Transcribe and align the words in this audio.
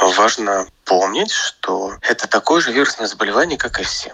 Важно 0.00 0.66
помнить, 0.84 1.30
что 1.30 1.94
это 2.02 2.28
такое 2.28 2.60
же 2.60 2.72
вирусное 2.72 3.06
заболевание, 3.06 3.56
как 3.58 3.80
и 3.80 3.82
все. 3.82 4.12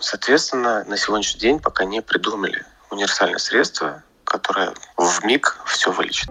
Соответственно, 0.00 0.84
на 0.84 0.96
сегодняшний 0.96 1.40
день 1.40 1.60
пока 1.60 1.84
не 1.84 2.02
придумали 2.02 2.64
универсальное 2.90 3.38
средство, 3.38 4.02
которое 4.24 4.74
в 4.96 5.24
миг 5.24 5.58
все 5.66 5.90
вылечит. 5.90 6.28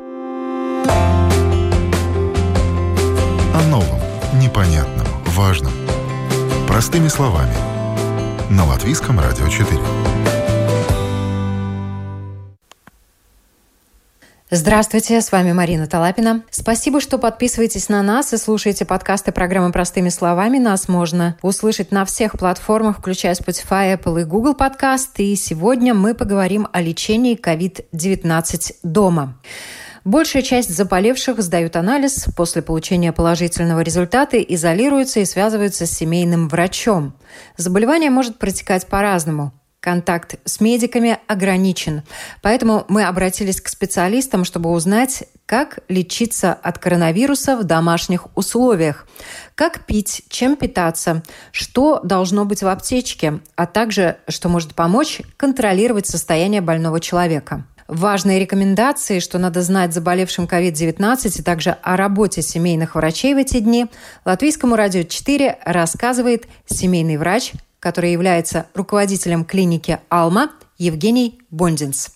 О 3.57 3.61
новом, 3.67 3.99
непонятном, 4.39 5.07
важном. 5.25 5.73
Простыми 6.67 7.07
словами. 7.07 7.55
На 8.51 8.65
Латвийском 8.65 9.19
радио 9.19 9.47
4. 9.47 10.36
Здравствуйте, 14.49 15.19
с 15.19 15.33
вами 15.33 15.51
Марина 15.51 15.87
Талапина. 15.87 16.41
Спасибо, 16.51 17.01
что 17.01 17.17
подписываетесь 17.17 17.89
на 17.89 18.01
нас 18.01 18.31
и 18.31 18.37
слушаете 18.37 18.85
подкасты 18.85 19.33
программы 19.33 19.73
«Простыми 19.73 20.07
словами». 20.07 20.57
Нас 20.57 20.87
можно 20.87 21.37
услышать 21.41 21.91
на 21.91 22.05
всех 22.05 22.39
платформах, 22.39 22.99
включая 22.99 23.35
Spotify, 23.35 23.99
Apple 24.01 24.21
и 24.21 24.23
Google 24.23 24.53
подкаст. 24.53 25.19
И 25.19 25.35
сегодня 25.35 25.93
мы 25.93 26.13
поговорим 26.13 26.65
о 26.71 26.79
лечении 26.79 27.37
COVID-19 27.37 28.75
дома. 28.83 29.37
Большая 30.05 30.43
часть 30.43 30.73
заболевших 30.73 31.41
сдают 31.41 31.75
анализ, 31.75 32.27
после 32.37 32.61
получения 32.61 33.11
положительного 33.11 33.81
результата 33.81 34.37
изолируются 34.37 35.19
и 35.19 35.25
связываются 35.25 35.85
с 35.85 35.91
семейным 35.91 36.47
врачом. 36.47 37.17
Заболевание 37.57 38.09
может 38.09 38.39
протекать 38.39 38.87
по-разному. 38.87 39.51
Контакт 39.79 40.35
с 40.43 40.59
медиками 40.59 41.19
ограничен. 41.27 42.01
Поэтому 42.41 42.85
мы 42.87 43.03
обратились 43.05 43.61
к 43.61 43.67
специалистам, 43.67 44.43
чтобы 44.43 44.71
узнать, 44.71 45.25
как 45.45 45.79
лечиться 45.87 46.51
от 46.51 46.79
коронавируса 46.79 47.55
в 47.55 47.63
домашних 47.63 48.27
условиях, 48.35 49.07
как 49.55 49.85
пить, 49.85 50.23
чем 50.29 50.55
питаться, 50.55 51.23
что 51.51 52.01
должно 52.03 52.43
быть 52.43 52.63
в 52.63 52.67
аптечке, 52.67 53.39
а 53.55 53.65
также 53.65 54.17
что 54.27 54.49
может 54.49 54.75
помочь 54.75 55.21
контролировать 55.37 56.07
состояние 56.07 56.61
больного 56.61 56.99
человека. 56.99 57.65
Важные 57.87 58.39
рекомендации, 58.39 59.19
что 59.19 59.37
надо 59.37 59.61
знать 59.61 59.93
заболевшим 59.93 60.43
COVID-19 60.43 61.39
и 61.39 61.41
также 61.41 61.77
о 61.81 61.95
работе 61.95 62.41
семейных 62.41 62.95
врачей 62.95 63.33
в 63.33 63.37
эти 63.37 63.59
дни, 63.59 63.85
Латвийскому 64.25 64.75
радио 64.75 65.03
4 65.03 65.59
рассказывает 65.63 66.47
семейный 66.65 67.15
врач 67.15 67.53
который 67.79 68.11
является 68.11 68.67
руководителем 68.73 69.45
клиники 69.45 69.99
«Алма» 70.09 70.51
Евгений 70.77 71.41
Бондинс. 71.49 72.11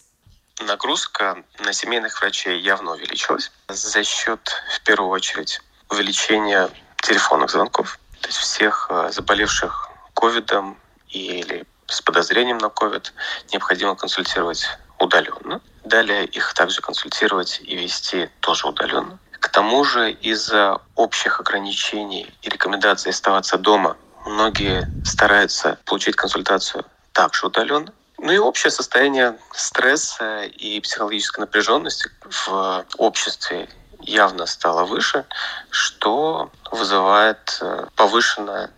Нагрузка 0.60 1.44
на 1.60 1.74
семейных 1.74 2.20
врачей 2.22 2.60
явно 2.60 2.92
увеличилась 2.92 3.52
за 3.68 4.04
счет, 4.04 4.52
в 4.76 4.84
первую 4.84 5.10
очередь, 5.10 5.62
увеличения 5.90 6.70
телефонных 7.02 7.50
звонков. 7.50 8.00
То 8.22 8.28
есть 8.28 8.38
всех 8.38 8.88
э, 8.90 9.10
заболевших 9.12 9.90
ковидом 10.14 10.78
или 11.10 11.66
с 11.88 12.02
подозрением 12.02 12.58
на 12.60 12.70
ковид 12.70 13.14
необходимо 13.52 13.96
консультировать 13.96 14.68
удаленно. 15.00 15.62
Далее 15.84 16.26
их 16.26 16.54
также 16.54 16.82
консультировать 16.82 17.62
и 17.64 17.76
вести 17.76 18.30
тоже 18.40 18.68
удаленно. 18.68 19.20
К 19.32 19.50
тому 19.50 19.84
же 19.84 20.12
из-за 20.12 20.80
общих 20.96 21.40
ограничений 21.40 22.32
и 22.44 22.50
рекомендаций 22.50 23.12
оставаться 23.12 23.58
дома 23.58 23.98
Многие 24.26 24.88
стараются 25.04 25.80
получить 25.86 26.16
консультацию 26.16 26.86
также 27.12 27.48
удаленно. 27.48 27.94
Ну 28.18 28.32
и 28.32 28.38
общее 28.38 28.70
состояние 28.70 29.38
стресса 29.52 30.44
и 30.44 30.80
психологической 30.80 31.42
напряженности 31.42 32.10
в 32.46 32.86
обществе 32.98 33.68
явно 34.02 34.46
стало 34.46 34.86
выше, 34.86 35.26
что 35.70 36.52
вызывает 36.72 37.58
э, 37.62 37.88
повышенное 37.96 38.72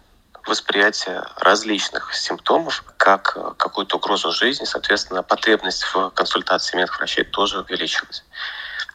восприятие 0.45 1.23
различных 1.38 2.13
симптомов 2.13 2.83
как 2.97 3.33
э, 3.35 3.52
какую-то 3.57 3.97
угрозу 3.97 4.31
жизни, 4.31 4.66
соответственно, 4.66 5.23
потребность 5.23 5.84
в 5.84 6.09
консультации 6.12 6.78
медврачей 6.78 7.23
тоже 7.23 7.59
увеличилась. 7.62 8.23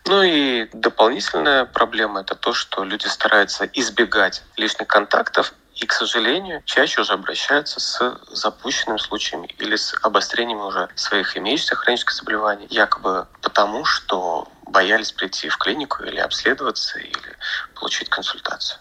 Ну 0.06 0.22
и 0.22 0.68
дополнительная 0.72 1.66
проблема– 1.66 2.20
это 2.22 2.34
то, 2.34 2.52
что 2.54 2.84
люди 2.84 3.06
стараются 3.06 3.64
избегать 3.66 4.42
лишних 4.56 4.88
контактов 4.88 5.52
и, 5.78 5.86
к 5.86 5.92
сожалению, 5.92 6.62
чаще 6.64 7.00
уже 7.00 7.12
обращаются 7.12 7.78
с 7.78 8.20
запущенными 8.32 8.98
случаями 8.98 9.46
или 9.58 9.76
с 9.76 9.94
обострением 10.02 10.60
уже 10.60 10.88
своих 10.96 11.36
имеющихся 11.36 11.76
хронических 11.76 12.14
заболеваний, 12.16 12.66
якобы 12.68 13.28
потому, 13.42 13.84
что 13.84 14.48
боялись 14.66 15.12
прийти 15.12 15.48
в 15.48 15.56
клинику 15.56 16.02
или 16.02 16.18
обследоваться, 16.18 16.98
или 16.98 17.36
получить 17.76 18.08
консультацию. 18.08 18.80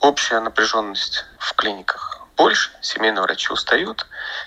Общая 0.00 0.40
напряженность 0.40 1.24
в 1.38 1.54
клиниках 1.54 2.20
больше, 2.36 2.72
семейные 2.80 3.22
врачи 3.22 3.52
устают, 3.52 4.04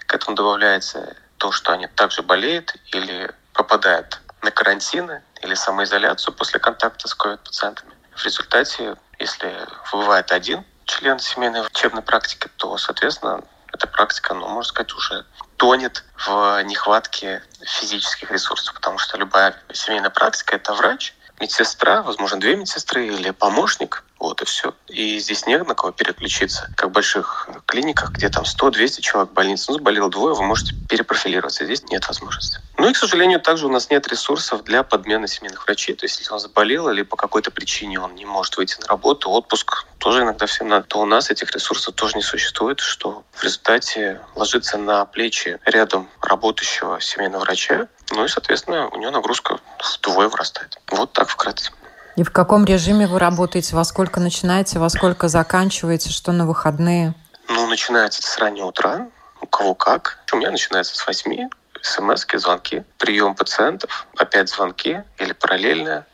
к 0.08 0.14
этому 0.14 0.36
добавляется 0.36 1.16
то, 1.38 1.54
что 1.54 1.72
они 1.72 1.88
также 1.88 2.22
болеют 2.22 2.76
или 2.92 3.34
попадают 3.54 4.20
на 4.42 4.52
карантины 4.52 5.24
или 5.42 5.54
самоизоляцию 5.54 6.34
после 6.34 6.60
контакта 6.60 7.08
с 7.08 7.18
COVID-пациентами. 7.18 7.94
В 8.14 8.26
результате, 8.26 8.98
если 9.20 9.68
бывает 9.92 10.32
один 10.34 10.66
член 10.92 11.20
семейной 11.20 11.66
учебной 11.66 12.02
практики, 12.02 12.50
то, 12.58 12.78
соответственно, 12.78 13.42
эта 13.72 13.88
практика, 13.88 14.34
ну, 14.34 14.48
можно 14.48 14.70
сказать, 14.70 14.94
уже 14.94 15.26
тонет 15.56 16.04
в 16.28 16.62
нехватке 16.64 17.42
физических 17.62 18.32
ресурсов, 18.32 18.74
потому 18.76 18.98
что 18.98 19.18
любая 19.18 19.56
семейная 19.72 20.10
практика– 20.10 20.56
это 20.58 20.74
врач, 20.74 21.14
медсестра, 21.40 22.02
возможно, 22.02 22.40
две 22.40 22.56
медсестры 22.56 23.08
или 23.08 23.32
помощник, 23.32 24.04
вот 24.22 24.42
и 24.42 24.46
все. 24.46 24.76
И 24.88 25.18
здесь 25.20 25.48
нет 25.48 25.68
на 25.68 25.74
кого 25.74 25.92
переключиться. 25.92 26.72
Как 26.78 26.90
в 26.90 26.92
больших 26.92 27.50
клиниках, 27.66 28.12
где 28.12 28.30
там 28.30 28.44
100-200 28.44 29.02
человек 29.02 29.32
в 29.32 29.34
больнице, 29.34 29.66
ну, 29.70 29.78
заболело 29.78 30.10
двое, 30.10 30.36
вы 30.36 30.44
можете 30.44 30.76
перепрофилироваться. 30.88 31.66
Здесь 31.66 31.84
нет 31.90 32.08
возможности. 32.08 32.60
Ну 32.78 32.88
и, 32.88 32.94
к 32.94 32.98
сожалению, 32.98 33.42
также 33.42 33.66
у 33.66 33.70
нас 33.70 33.90
нет 33.90 34.08
ресурсов 34.08 34.64
для 34.64 34.84
подмены 34.84 35.28
семейных 35.28 35.66
врачей. 35.66 35.96
То 35.96 36.06
есть, 36.06 36.20
если 36.20 36.32
он 36.32 36.40
заболел 36.40 36.90
или 36.90 37.02
по 37.02 37.16
какой-то 37.16 37.50
причине 37.50 38.00
он 38.00 38.14
не 38.14 38.26
может 38.26 38.58
выйти 38.58 38.80
на 38.80 38.88
работу, 38.88 39.32
отпуск 39.32 39.86
тоже 39.98 40.22
иногда 40.22 40.46
всем 40.46 40.68
надо, 40.68 40.86
то 40.86 41.00
у 41.00 41.06
нас 41.06 41.32
этих 41.32 41.52
ресурсов 41.52 41.96
тоже 41.96 42.16
не 42.16 42.24
существует, 42.24 42.80
что 42.80 43.24
в 43.32 43.44
результате 43.44 44.22
ложится 44.36 44.78
на 44.78 45.06
плечи 45.06 45.60
рядом 45.66 46.08
работающего 46.22 47.02
семейного 47.02 47.42
врача, 47.42 47.88
ну 48.12 48.26
и, 48.26 48.28
соответственно, 48.28 48.88
у 48.90 48.98
него 48.98 49.12
нагрузка 49.12 49.60
вдвое 49.80 50.28
вырастает. 50.28 50.80
Вот 50.90 51.14
так 51.14 51.30
вкратце. 51.30 51.72
И 52.16 52.24
в 52.24 52.32
каком 52.32 52.66
режиме 52.66 53.08
вы 53.08 53.20
работаете? 53.20 53.76
Во 53.76 53.84
сколько 53.84 54.20
начинаете, 54.20 54.80
во 54.80 54.90
сколько 54.90 55.28
заканчиваете? 55.28 56.10
Что 56.10 56.32
на 56.32 56.46
выходные? 56.46 57.14
Ну, 57.48 57.68
начинается 57.68 58.22
с 58.22 58.38
раннего 58.38 58.68
утра. 58.68 59.08
У 59.40 59.48
кого 59.48 59.74
как. 59.74 60.20
У 60.32 60.38
меня 60.38 60.52
начинается 60.52 60.96
с 60.98 61.08
8 61.08 61.50
смс 61.82 62.26
звонки, 62.36 62.84
прием 62.98 63.36
пациентов, 63.36 64.06
опять 64.18 64.50
звонки, 64.50 65.04
или 65.18 65.34
параллельно, 65.34 66.06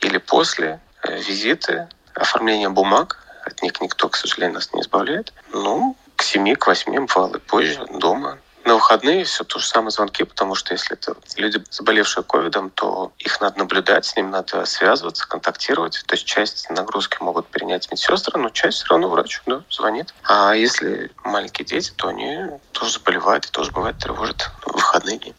или 0.00 0.18
после, 0.18 0.80
э, 1.02 1.18
визиты, 1.22 1.88
оформление 2.14 2.68
бумаг. 2.68 3.18
От 3.44 3.62
них 3.62 3.80
никто, 3.80 4.08
к 4.08 4.16
сожалению, 4.16 4.54
нас 4.54 4.72
не 4.72 4.82
избавляет. 4.82 5.32
Ну, 5.52 5.96
к 6.16 6.22
7, 6.22 6.54
к 6.54 6.66
8, 6.66 7.06
бывало 7.06 7.38
позже, 7.38 7.86
дома. 7.98 8.38
На 8.66 8.74
выходные 8.74 9.22
все 9.24 9.44
то 9.44 9.60
же 9.60 9.66
самое 9.66 9.92
звонки, 9.92 10.24
потому 10.24 10.56
что 10.56 10.74
если 10.74 10.94
это 10.94 11.14
люди, 11.36 11.62
заболевшие 11.70 12.24
ковидом, 12.24 12.70
то 12.70 13.12
их 13.16 13.40
надо 13.40 13.60
наблюдать, 13.60 14.04
с 14.04 14.16
ними 14.16 14.26
надо 14.26 14.66
связываться, 14.66 15.28
контактировать. 15.28 16.02
То 16.04 16.16
есть 16.16 16.26
часть 16.26 16.68
нагрузки 16.68 17.18
могут 17.20 17.46
перенять 17.46 17.88
медсестры, 17.92 18.40
но 18.40 18.50
часть 18.50 18.78
все 18.78 18.88
равно 18.88 19.08
врач 19.08 19.40
да, 19.46 19.62
звонит. 19.70 20.12
А 20.24 20.52
если 20.54 21.12
маленькие 21.22 21.64
дети, 21.64 21.92
то 21.94 22.08
они 22.08 22.38
тоже 22.72 22.94
заболевают 22.94 23.46
и 23.46 23.50
тоже 23.52 23.70
бывает 23.70 23.98
тревожат 23.98 24.50
в 24.62 24.72
выходные 24.72 25.18
дни. 25.18 25.34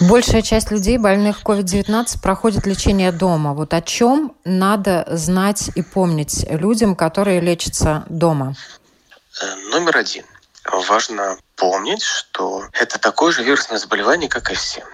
Большая 0.00 0.42
часть 0.42 0.72
людей, 0.72 0.98
больных 0.98 1.42
COVID-19, 1.44 2.20
проходит 2.20 2.66
лечение 2.66 3.12
дома. 3.12 3.54
Вот 3.54 3.74
о 3.74 3.80
чем 3.80 4.34
надо 4.44 5.06
знать 5.12 5.70
и 5.76 5.82
помнить 5.82 6.44
людям, 6.50 6.96
которые 6.96 7.40
лечатся 7.40 8.02
дома? 8.08 8.56
Э, 9.40 9.54
номер 9.70 9.98
один 9.98 10.24
важно 10.88 11.38
помнить, 11.56 12.02
что 12.02 12.68
это 12.72 12.98
такое 12.98 13.32
же 13.32 13.42
вирусное 13.42 13.78
заболевание, 13.78 14.28
как 14.28 14.50
и 14.50 14.54
все. 14.54 14.84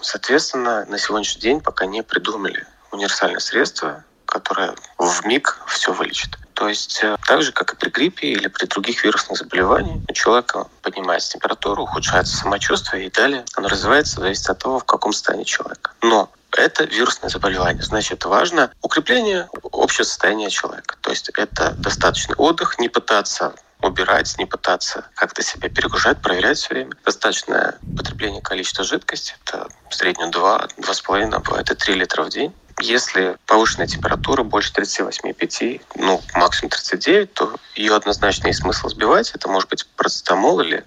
Соответственно, 0.00 0.84
на 0.86 0.98
сегодняшний 0.98 1.42
день 1.42 1.60
пока 1.60 1.86
не 1.86 2.02
придумали 2.02 2.66
универсальное 2.92 3.40
средство, 3.40 4.04
которое 4.24 4.74
в 4.98 5.26
миг 5.26 5.58
все 5.66 5.92
вылечит. 5.92 6.38
То 6.54 6.68
есть 6.68 7.00
э, 7.02 7.16
так 7.26 7.42
же, 7.42 7.52
как 7.52 7.72
и 7.72 7.76
при 7.76 7.88
гриппе 7.88 8.28
или 8.28 8.48
при 8.48 8.66
других 8.66 9.04
вирусных 9.04 9.38
заболеваниях, 9.38 10.02
у 10.08 10.12
человека 10.12 10.66
поднимается 10.82 11.32
температура, 11.32 11.80
ухудшается 11.80 12.36
самочувствие 12.36 13.06
и 13.06 13.10
далее 13.10 13.44
оно 13.54 13.68
развивается, 13.68 14.20
зависит 14.20 14.48
от 14.50 14.58
того, 14.58 14.80
в 14.80 14.84
каком 14.84 15.12
состоянии 15.12 15.44
человека. 15.44 15.92
Но 16.02 16.30
это 16.52 16.84
вирусное 16.84 17.30
заболевание. 17.30 17.82
Значит, 17.82 18.24
важно 18.24 18.70
укрепление 18.82 19.48
общего 19.72 20.04
состояния 20.04 20.50
человека. 20.50 20.96
То 21.00 21.10
есть 21.10 21.30
это 21.36 21.72
достаточный 21.78 22.34
отдых, 22.36 22.78
не 22.78 22.88
пытаться 22.88 23.54
убирать, 23.98 24.34
не 24.38 24.46
пытаться 24.46 25.04
как-то 25.14 25.42
себя 25.42 25.68
перегружать, 25.68 26.20
проверять 26.20 26.58
все 26.58 26.74
время. 26.74 26.92
Достаточное 27.04 27.78
потребление 27.96 28.42
количества 28.42 28.84
жидкости, 28.84 29.34
это 29.44 29.68
в 29.88 29.94
среднем 29.94 30.30
2, 30.30 30.68
2,5, 30.78 31.34
а 31.34 31.40
бывает 31.40 31.70
и 31.70 31.74
3 31.74 31.94
литра 31.94 32.22
в 32.22 32.28
день. 32.28 32.54
Если 32.80 33.36
повышенная 33.46 33.88
температура 33.88 34.44
больше 34.44 34.72
38,5, 34.72 35.82
ну, 35.96 36.22
максимум 36.34 36.70
39, 36.70 37.32
то 37.34 37.56
ее 37.74 37.94
однозначно 37.94 38.48
есть 38.48 38.60
смысл 38.60 38.88
сбивать. 38.88 39.32
Это 39.34 39.48
может 39.48 39.68
быть 39.68 39.86
процетамол 39.96 40.60
или 40.60 40.84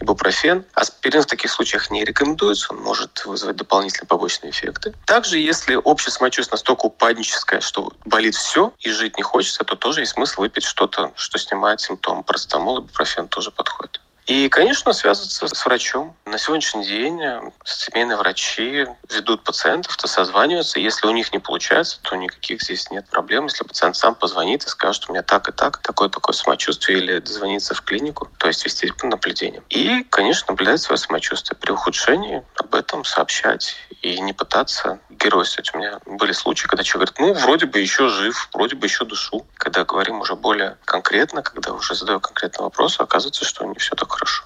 ибупрофен. 0.00 0.64
Аспирин 0.74 1.22
в 1.22 1.26
таких 1.26 1.50
случаях 1.50 1.90
не 1.90 2.04
рекомендуется, 2.04 2.72
он 2.72 2.80
может 2.80 3.24
вызвать 3.24 3.56
дополнительные 3.56 4.08
побочные 4.08 4.50
эффекты. 4.50 4.94
Также, 5.04 5.38
если 5.38 5.76
общее 5.76 6.12
самочувствие 6.12 6.54
настолько 6.54 6.86
упадническое, 6.86 7.60
что 7.60 7.92
болит 8.04 8.34
все 8.34 8.72
и 8.80 8.90
жить 8.90 9.16
не 9.16 9.22
хочется, 9.22 9.64
то 9.64 9.76
тоже 9.76 10.00
есть 10.00 10.12
смысл 10.12 10.40
выпить 10.40 10.64
что-то, 10.64 11.12
что 11.16 11.38
снимает 11.38 11.80
симптомы. 11.80 12.24
Процетамол, 12.24 12.80
ибупрофен 12.80 13.28
тоже 13.28 13.50
подходит. 13.50 14.00
И, 14.28 14.50
конечно, 14.50 14.92
связываться 14.92 15.48
с 15.48 15.64
врачом. 15.64 16.14
На 16.26 16.36
сегодняшний 16.36 16.84
день 16.84 17.18
э, 17.22 17.40
семейные 17.64 18.18
врачи 18.18 18.84
ведут 19.10 19.42
пациентов, 19.42 19.96
то 19.96 20.06
созваниваются. 20.06 20.78
Если 20.78 21.06
у 21.06 21.12
них 21.12 21.32
не 21.32 21.38
получается, 21.38 21.98
то 22.02 22.14
никаких 22.14 22.62
здесь 22.62 22.90
нет 22.90 23.08
проблем. 23.08 23.46
Если 23.46 23.64
пациент 23.64 23.96
сам 23.96 24.14
позвонит 24.14 24.64
и 24.64 24.68
скажет, 24.68 25.08
у 25.08 25.12
меня 25.12 25.22
так 25.22 25.48
и 25.48 25.52
так, 25.52 25.78
такое-такое 25.78 26.34
самочувствие, 26.34 26.98
или 26.98 27.18
дозвониться 27.20 27.72
в 27.72 27.80
клинику, 27.80 28.28
то 28.36 28.48
есть 28.48 28.62
вести 28.66 28.92
наблюдение. 29.02 29.62
И, 29.70 30.04
конечно, 30.10 30.52
наблюдать 30.52 30.82
свое 30.82 30.98
самочувствие. 30.98 31.56
При 31.58 31.72
ухудшении 31.72 32.44
об 32.56 32.74
этом 32.74 33.06
сообщать 33.06 33.76
и 34.02 34.20
не 34.20 34.34
пытаться 34.34 35.00
геройствовать. 35.08 35.74
У 35.74 35.78
меня 35.78 36.00
были 36.04 36.32
случаи, 36.32 36.66
когда 36.66 36.84
человек 36.84 37.14
говорит, 37.16 37.36
ну, 37.38 37.42
вроде 37.42 37.64
бы 37.64 37.80
еще 37.80 38.08
жив, 38.08 38.50
вроде 38.52 38.76
бы 38.76 38.86
еще 38.86 39.06
душу. 39.06 39.46
Когда 39.54 39.84
говорим 39.84 40.20
уже 40.20 40.36
более 40.36 40.76
конкретно, 40.84 41.42
когда 41.42 41.72
уже 41.72 41.94
задаю 41.94 42.20
конкретный 42.20 42.64
вопрос, 42.64 43.00
оказывается, 43.00 43.46
что 43.46 43.64
не 43.64 43.74
все 43.78 43.94
так 43.96 44.17
хорошо. 44.18 44.44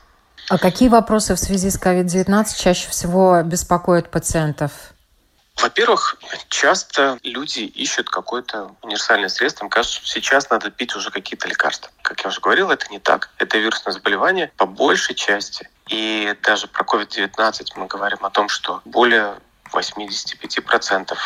А 0.49 0.59
какие 0.59 0.89
вопросы 0.89 1.35
в 1.35 1.39
связи 1.39 1.71
с 1.71 1.81
COVID-19 1.81 2.57
чаще 2.59 2.89
всего 2.89 3.43
беспокоят 3.43 4.11
пациентов? 4.11 4.73
Во-первых, 5.57 6.17
часто 6.49 7.19
люди 7.23 7.61
ищут 7.61 8.09
какое-то 8.09 8.75
универсальное 8.83 9.29
средство. 9.29 9.65
Им 9.65 9.71
кажется, 9.71 9.99
что 9.99 10.07
сейчас 10.09 10.51
надо 10.51 10.71
пить 10.71 10.97
уже 10.97 11.11
какие-то 11.11 11.47
лекарства. 11.47 11.91
Как 12.03 12.21
я 12.23 12.29
уже 12.29 12.41
говорил, 12.41 12.71
это 12.71 12.87
не 12.91 12.99
так. 12.99 13.31
Это 13.39 13.59
вирусное 13.59 13.93
заболевание 13.93 14.51
по 14.57 14.67
большей 14.67 15.15
части. 15.15 15.69
И 15.89 16.35
даже 16.43 16.67
про 16.69 16.85
COVID-19 16.85 17.67
мы 17.77 17.87
говорим 17.87 18.25
о 18.25 18.31
том, 18.31 18.49
что 18.49 18.81
более 18.85 19.35
85% 19.73 21.17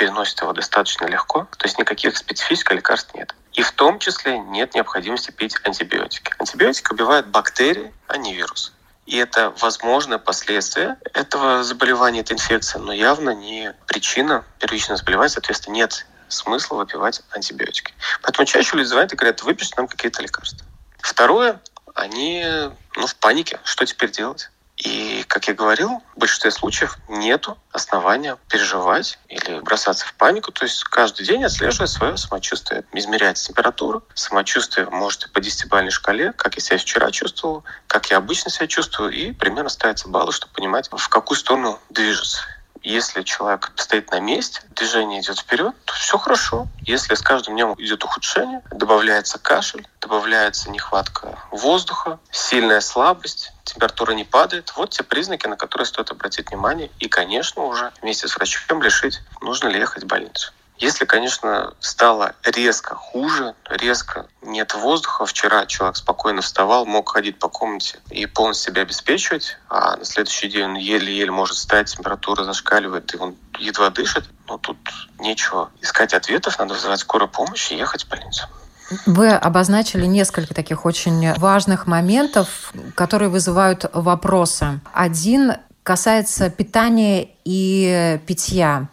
переносит 0.00 0.40
его 0.40 0.54
достаточно 0.54 1.04
легко. 1.04 1.46
То 1.58 1.66
есть 1.66 1.78
никаких 1.78 2.16
специфических 2.16 2.72
лекарств 2.72 3.12
нет. 3.12 3.34
И 3.52 3.60
в 3.60 3.70
том 3.72 3.98
числе 3.98 4.38
нет 4.38 4.74
необходимости 4.74 5.30
пить 5.30 5.56
антибиотики. 5.62 6.32
Антибиотики 6.38 6.90
убивают 6.90 7.26
бактерии, 7.26 7.92
а 8.06 8.16
не 8.16 8.34
вирусы. 8.34 8.72
И 9.04 9.18
это 9.18 9.50
возможное 9.58 10.16
последствие 10.16 10.96
этого 11.12 11.62
заболевания, 11.62 12.20
этой 12.20 12.32
инфекции, 12.32 12.78
но 12.78 12.94
явно 12.94 13.34
не 13.34 13.74
причина 13.86 14.46
первичного 14.58 14.96
заболевания, 14.96 15.28
соответственно, 15.28 15.74
нет 15.74 16.06
смысла 16.28 16.76
выпивать 16.76 17.20
антибиотики. 17.32 17.92
Поэтому 18.22 18.46
чаще 18.46 18.76
люди 18.76 18.86
звонят 18.86 19.12
и 19.12 19.16
говорят, 19.16 19.42
выпишите 19.42 19.74
нам 19.76 19.86
какие-то 19.86 20.22
лекарства. 20.22 20.66
Второе, 21.00 21.60
они 21.94 22.42
ну, 22.96 23.06
в 23.06 23.16
панике. 23.16 23.60
Что 23.64 23.84
теперь 23.84 24.10
делать? 24.10 24.50
И, 24.82 25.24
как 25.28 25.46
я 25.48 25.54
говорил, 25.54 26.02
в 26.14 26.18
большинстве 26.18 26.50
случаев 26.50 26.98
нет 27.08 27.46
основания 27.70 28.38
переживать 28.48 29.18
или 29.28 29.60
бросаться 29.60 30.06
в 30.06 30.14
панику. 30.14 30.52
То 30.52 30.64
есть 30.64 30.84
каждый 30.84 31.26
день 31.26 31.44
отслеживать 31.44 31.90
свое 31.90 32.16
самочувствие, 32.16 32.84
измерять 32.92 33.36
температуру. 33.36 34.02
Самочувствие 34.14 34.88
можете 34.88 35.28
по 35.28 35.40
десятибалльной 35.40 35.90
шкале, 35.90 36.32
как 36.32 36.54
я 36.54 36.62
себя 36.62 36.78
вчера 36.78 37.10
чувствовал, 37.10 37.64
как 37.86 38.10
я 38.10 38.16
обычно 38.16 38.50
себя 38.50 38.66
чувствую, 38.66 39.12
и 39.12 39.32
примерно 39.32 39.68
ставятся 39.68 40.08
баллы, 40.08 40.32
чтобы 40.32 40.54
понимать, 40.54 40.88
в 40.90 41.08
какую 41.08 41.36
сторону 41.36 41.78
движется. 41.90 42.40
Если 42.82 43.22
человек 43.22 43.72
стоит 43.76 44.10
на 44.10 44.20
месте, 44.20 44.62
движение 44.70 45.20
идет 45.20 45.38
вперед, 45.38 45.74
то 45.84 45.92
все 45.92 46.18
хорошо. 46.18 46.66
Если 46.80 47.14
с 47.14 47.20
каждым 47.20 47.54
днем 47.54 47.74
идет 47.78 48.02
ухудшение, 48.04 48.62
добавляется 48.70 49.38
кашель, 49.38 49.86
добавляется 50.00 50.70
нехватка 50.70 51.38
воздуха, 51.50 52.18
сильная 52.30 52.80
слабость, 52.80 53.52
температура 53.64 54.12
не 54.12 54.24
падает, 54.24 54.72
вот 54.76 54.90
те 54.90 55.02
признаки, 55.02 55.46
на 55.46 55.56
которые 55.56 55.86
стоит 55.86 56.10
обратить 56.10 56.50
внимание. 56.50 56.90
И, 56.98 57.08
конечно, 57.08 57.62
уже 57.62 57.92
вместе 58.00 58.28
с 58.28 58.36
врачом 58.36 58.82
решить, 58.82 59.20
нужно 59.42 59.68
ли 59.68 59.78
ехать 59.78 60.04
в 60.04 60.06
больницу. 60.06 60.52
Если, 60.80 61.04
конечно, 61.04 61.74
стало 61.78 62.34
резко 62.42 62.94
хуже, 62.94 63.54
резко 63.68 64.26
нет 64.40 64.72
воздуха, 64.72 65.26
вчера 65.26 65.66
человек 65.66 65.96
спокойно 65.96 66.40
вставал, 66.40 66.86
мог 66.86 67.10
ходить 67.10 67.38
по 67.38 67.48
комнате 67.48 68.00
и 68.08 68.24
полностью 68.24 68.72
себя 68.72 68.82
обеспечивать, 68.82 69.58
а 69.68 69.96
на 69.96 70.04
следующий 70.06 70.48
день 70.48 70.64
он 70.64 70.74
еле-еле 70.76 71.30
может 71.30 71.56
встать, 71.56 71.94
температура 71.94 72.44
зашкаливает, 72.44 73.14
и 73.14 73.18
он 73.18 73.36
едва 73.58 73.90
дышит, 73.90 74.24
но 74.48 74.56
тут 74.56 74.78
нечего 75.18 75.70
искать 75.82 76.14
ответов, 76.14 76.58
надо 76.58 76.72
вызывать 76.72 77.00
скорую 77.00 77.28
помощь 77.28 77.70
и 77.70 77.76
ехать 77.76 78.04
в 78.04 78.08
больницу. 78.08 78.46
Вы 79.04 79.30
обозначили 79.30 80.06
несколько 80.06 80.54
таких 80.54 80.86
очень 80.86 81.34
важных 81.34 81.86
моментов, 81.86 82.72
которые 82.96 83.28
вызывают 83.28 83.84
вопросы. 83.92 84.80
Один 84.94 85.52
касается 85.82 86.50
питания 86.50 87.30
и 87.44 88.20
питья. 88.26 88.88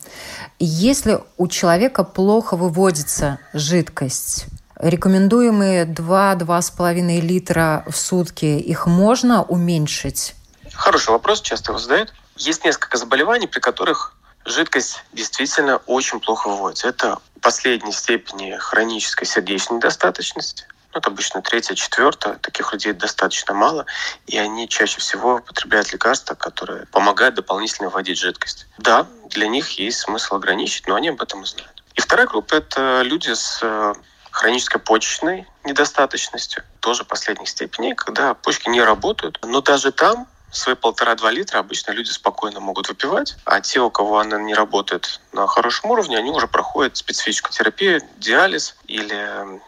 Если 0.59 1.19
у 1.37 1.47
человека 1.47 2.03
плохо 2.03 2.55
выводится 2.55 3.39
жидкость, 3.53 4.45
рекомендуемые 4.79 5.85
2-2,5 5.85 7.21
литра 7.21 7.83
в 7.87 7.97
сутки, 7.97 8.45
их 8.45 8.87
можно 8.87 9.43
уменьшить? 9.43 10.35
Хороший 10.73 11.09
вопрос, 11.09 11.41
часто 11.41 11.71
его 11.71 11.79
задают. 11.79 12.13
Есть 12.35 12.63
несколько 12.63 12.97
заболеваний, 12.97 13.47
при 13.47 13.59
которых 13.59 14.15
жидкость 14.45 15.03
действительно 15.13 15.77
очень 15.87 16.19
плохо 16.19 16.47
выводится. 16.47 16.87
Это 16.87 17.17
последней 17.41 17.91
степени 17.91 18.55
хронической 18.57 19.27
сердечной 19.27 19.77
недостаточности, 19.77 20.65
это 20.97 21.09
обычно 21.09 21.41
третья, 21.41 21.75
четвертая. 21.75 22.35
Таких 22.35 22.73
людей 22.73 22.93
достаточно 22.93 23.53
мало. 23.53 23.85
И 24.25 24.37
они 24.37 24.67
чаще 24.67 24.99
всего 24.99 25.35
употребляют 25.35 25.91
лекарства, 25.93 26.35
которые 26.35 26.85
помогают 26.87 27.35
дополнительно 27.35 27.89
вводить 27.89 28.19
жидкость. 28.19 28.67
Да, 28.77 29.07
для 29.29 29.47
них 29.47 29.71
есть 29.79 29.99
смысл 29.99 30.35
ограничить, 30.35 30.87
но 30.87 30.95
они 30.95 31.09
об 31.09 31.21
этом 31.21 31.45
знают. 31.45 31.83
И 31.95 32.01
вторая 32.01 32.27
группа– 32.27 32.53
это 32.55 33.01
люди 33.01 33.33
с 33.33 33.59
э, 33.61 33.93
хронической 34.31 34.79
почечной 34.79 35.47
недостаточностью, 35.63 36.63
тоже 36.79 37.03
последних 37.03 37.49
степеней, 37.49 37.95
когда 37.95 38.35
почки 38.35 38.69
не 38.69 38.81
работают. 38.81 39.39
Но 39.43 39.61
даже 39.61 39.91
там 39.91 40.27
свои 40.57 40.75
полтора-два 40.75 41.31
литра 41.31 41.59
обычно 41.59 41.91
люди 41.91 42.09
спокойно 42.09 42.59
могут 42.59 42.89
выпивать, 42.89 43.35
а 43.45 43.61
те, 43.61 43.79
у 43.79 43.89
кого 43.89 44.19
она 44.19 44.39
не 44.41 44.53
работает 44.53 45.21
на 45.31 45.47
хорошем 45.47 45.91
уровне, 45.91 46.17
они 46.17 46.31
уже 46.31 46.47
проходят 46.47 46.97
специфическую 46.97 47.53
терапию, 47.53 48.01
диализ, 48.17 48.75
или 48.87 49.15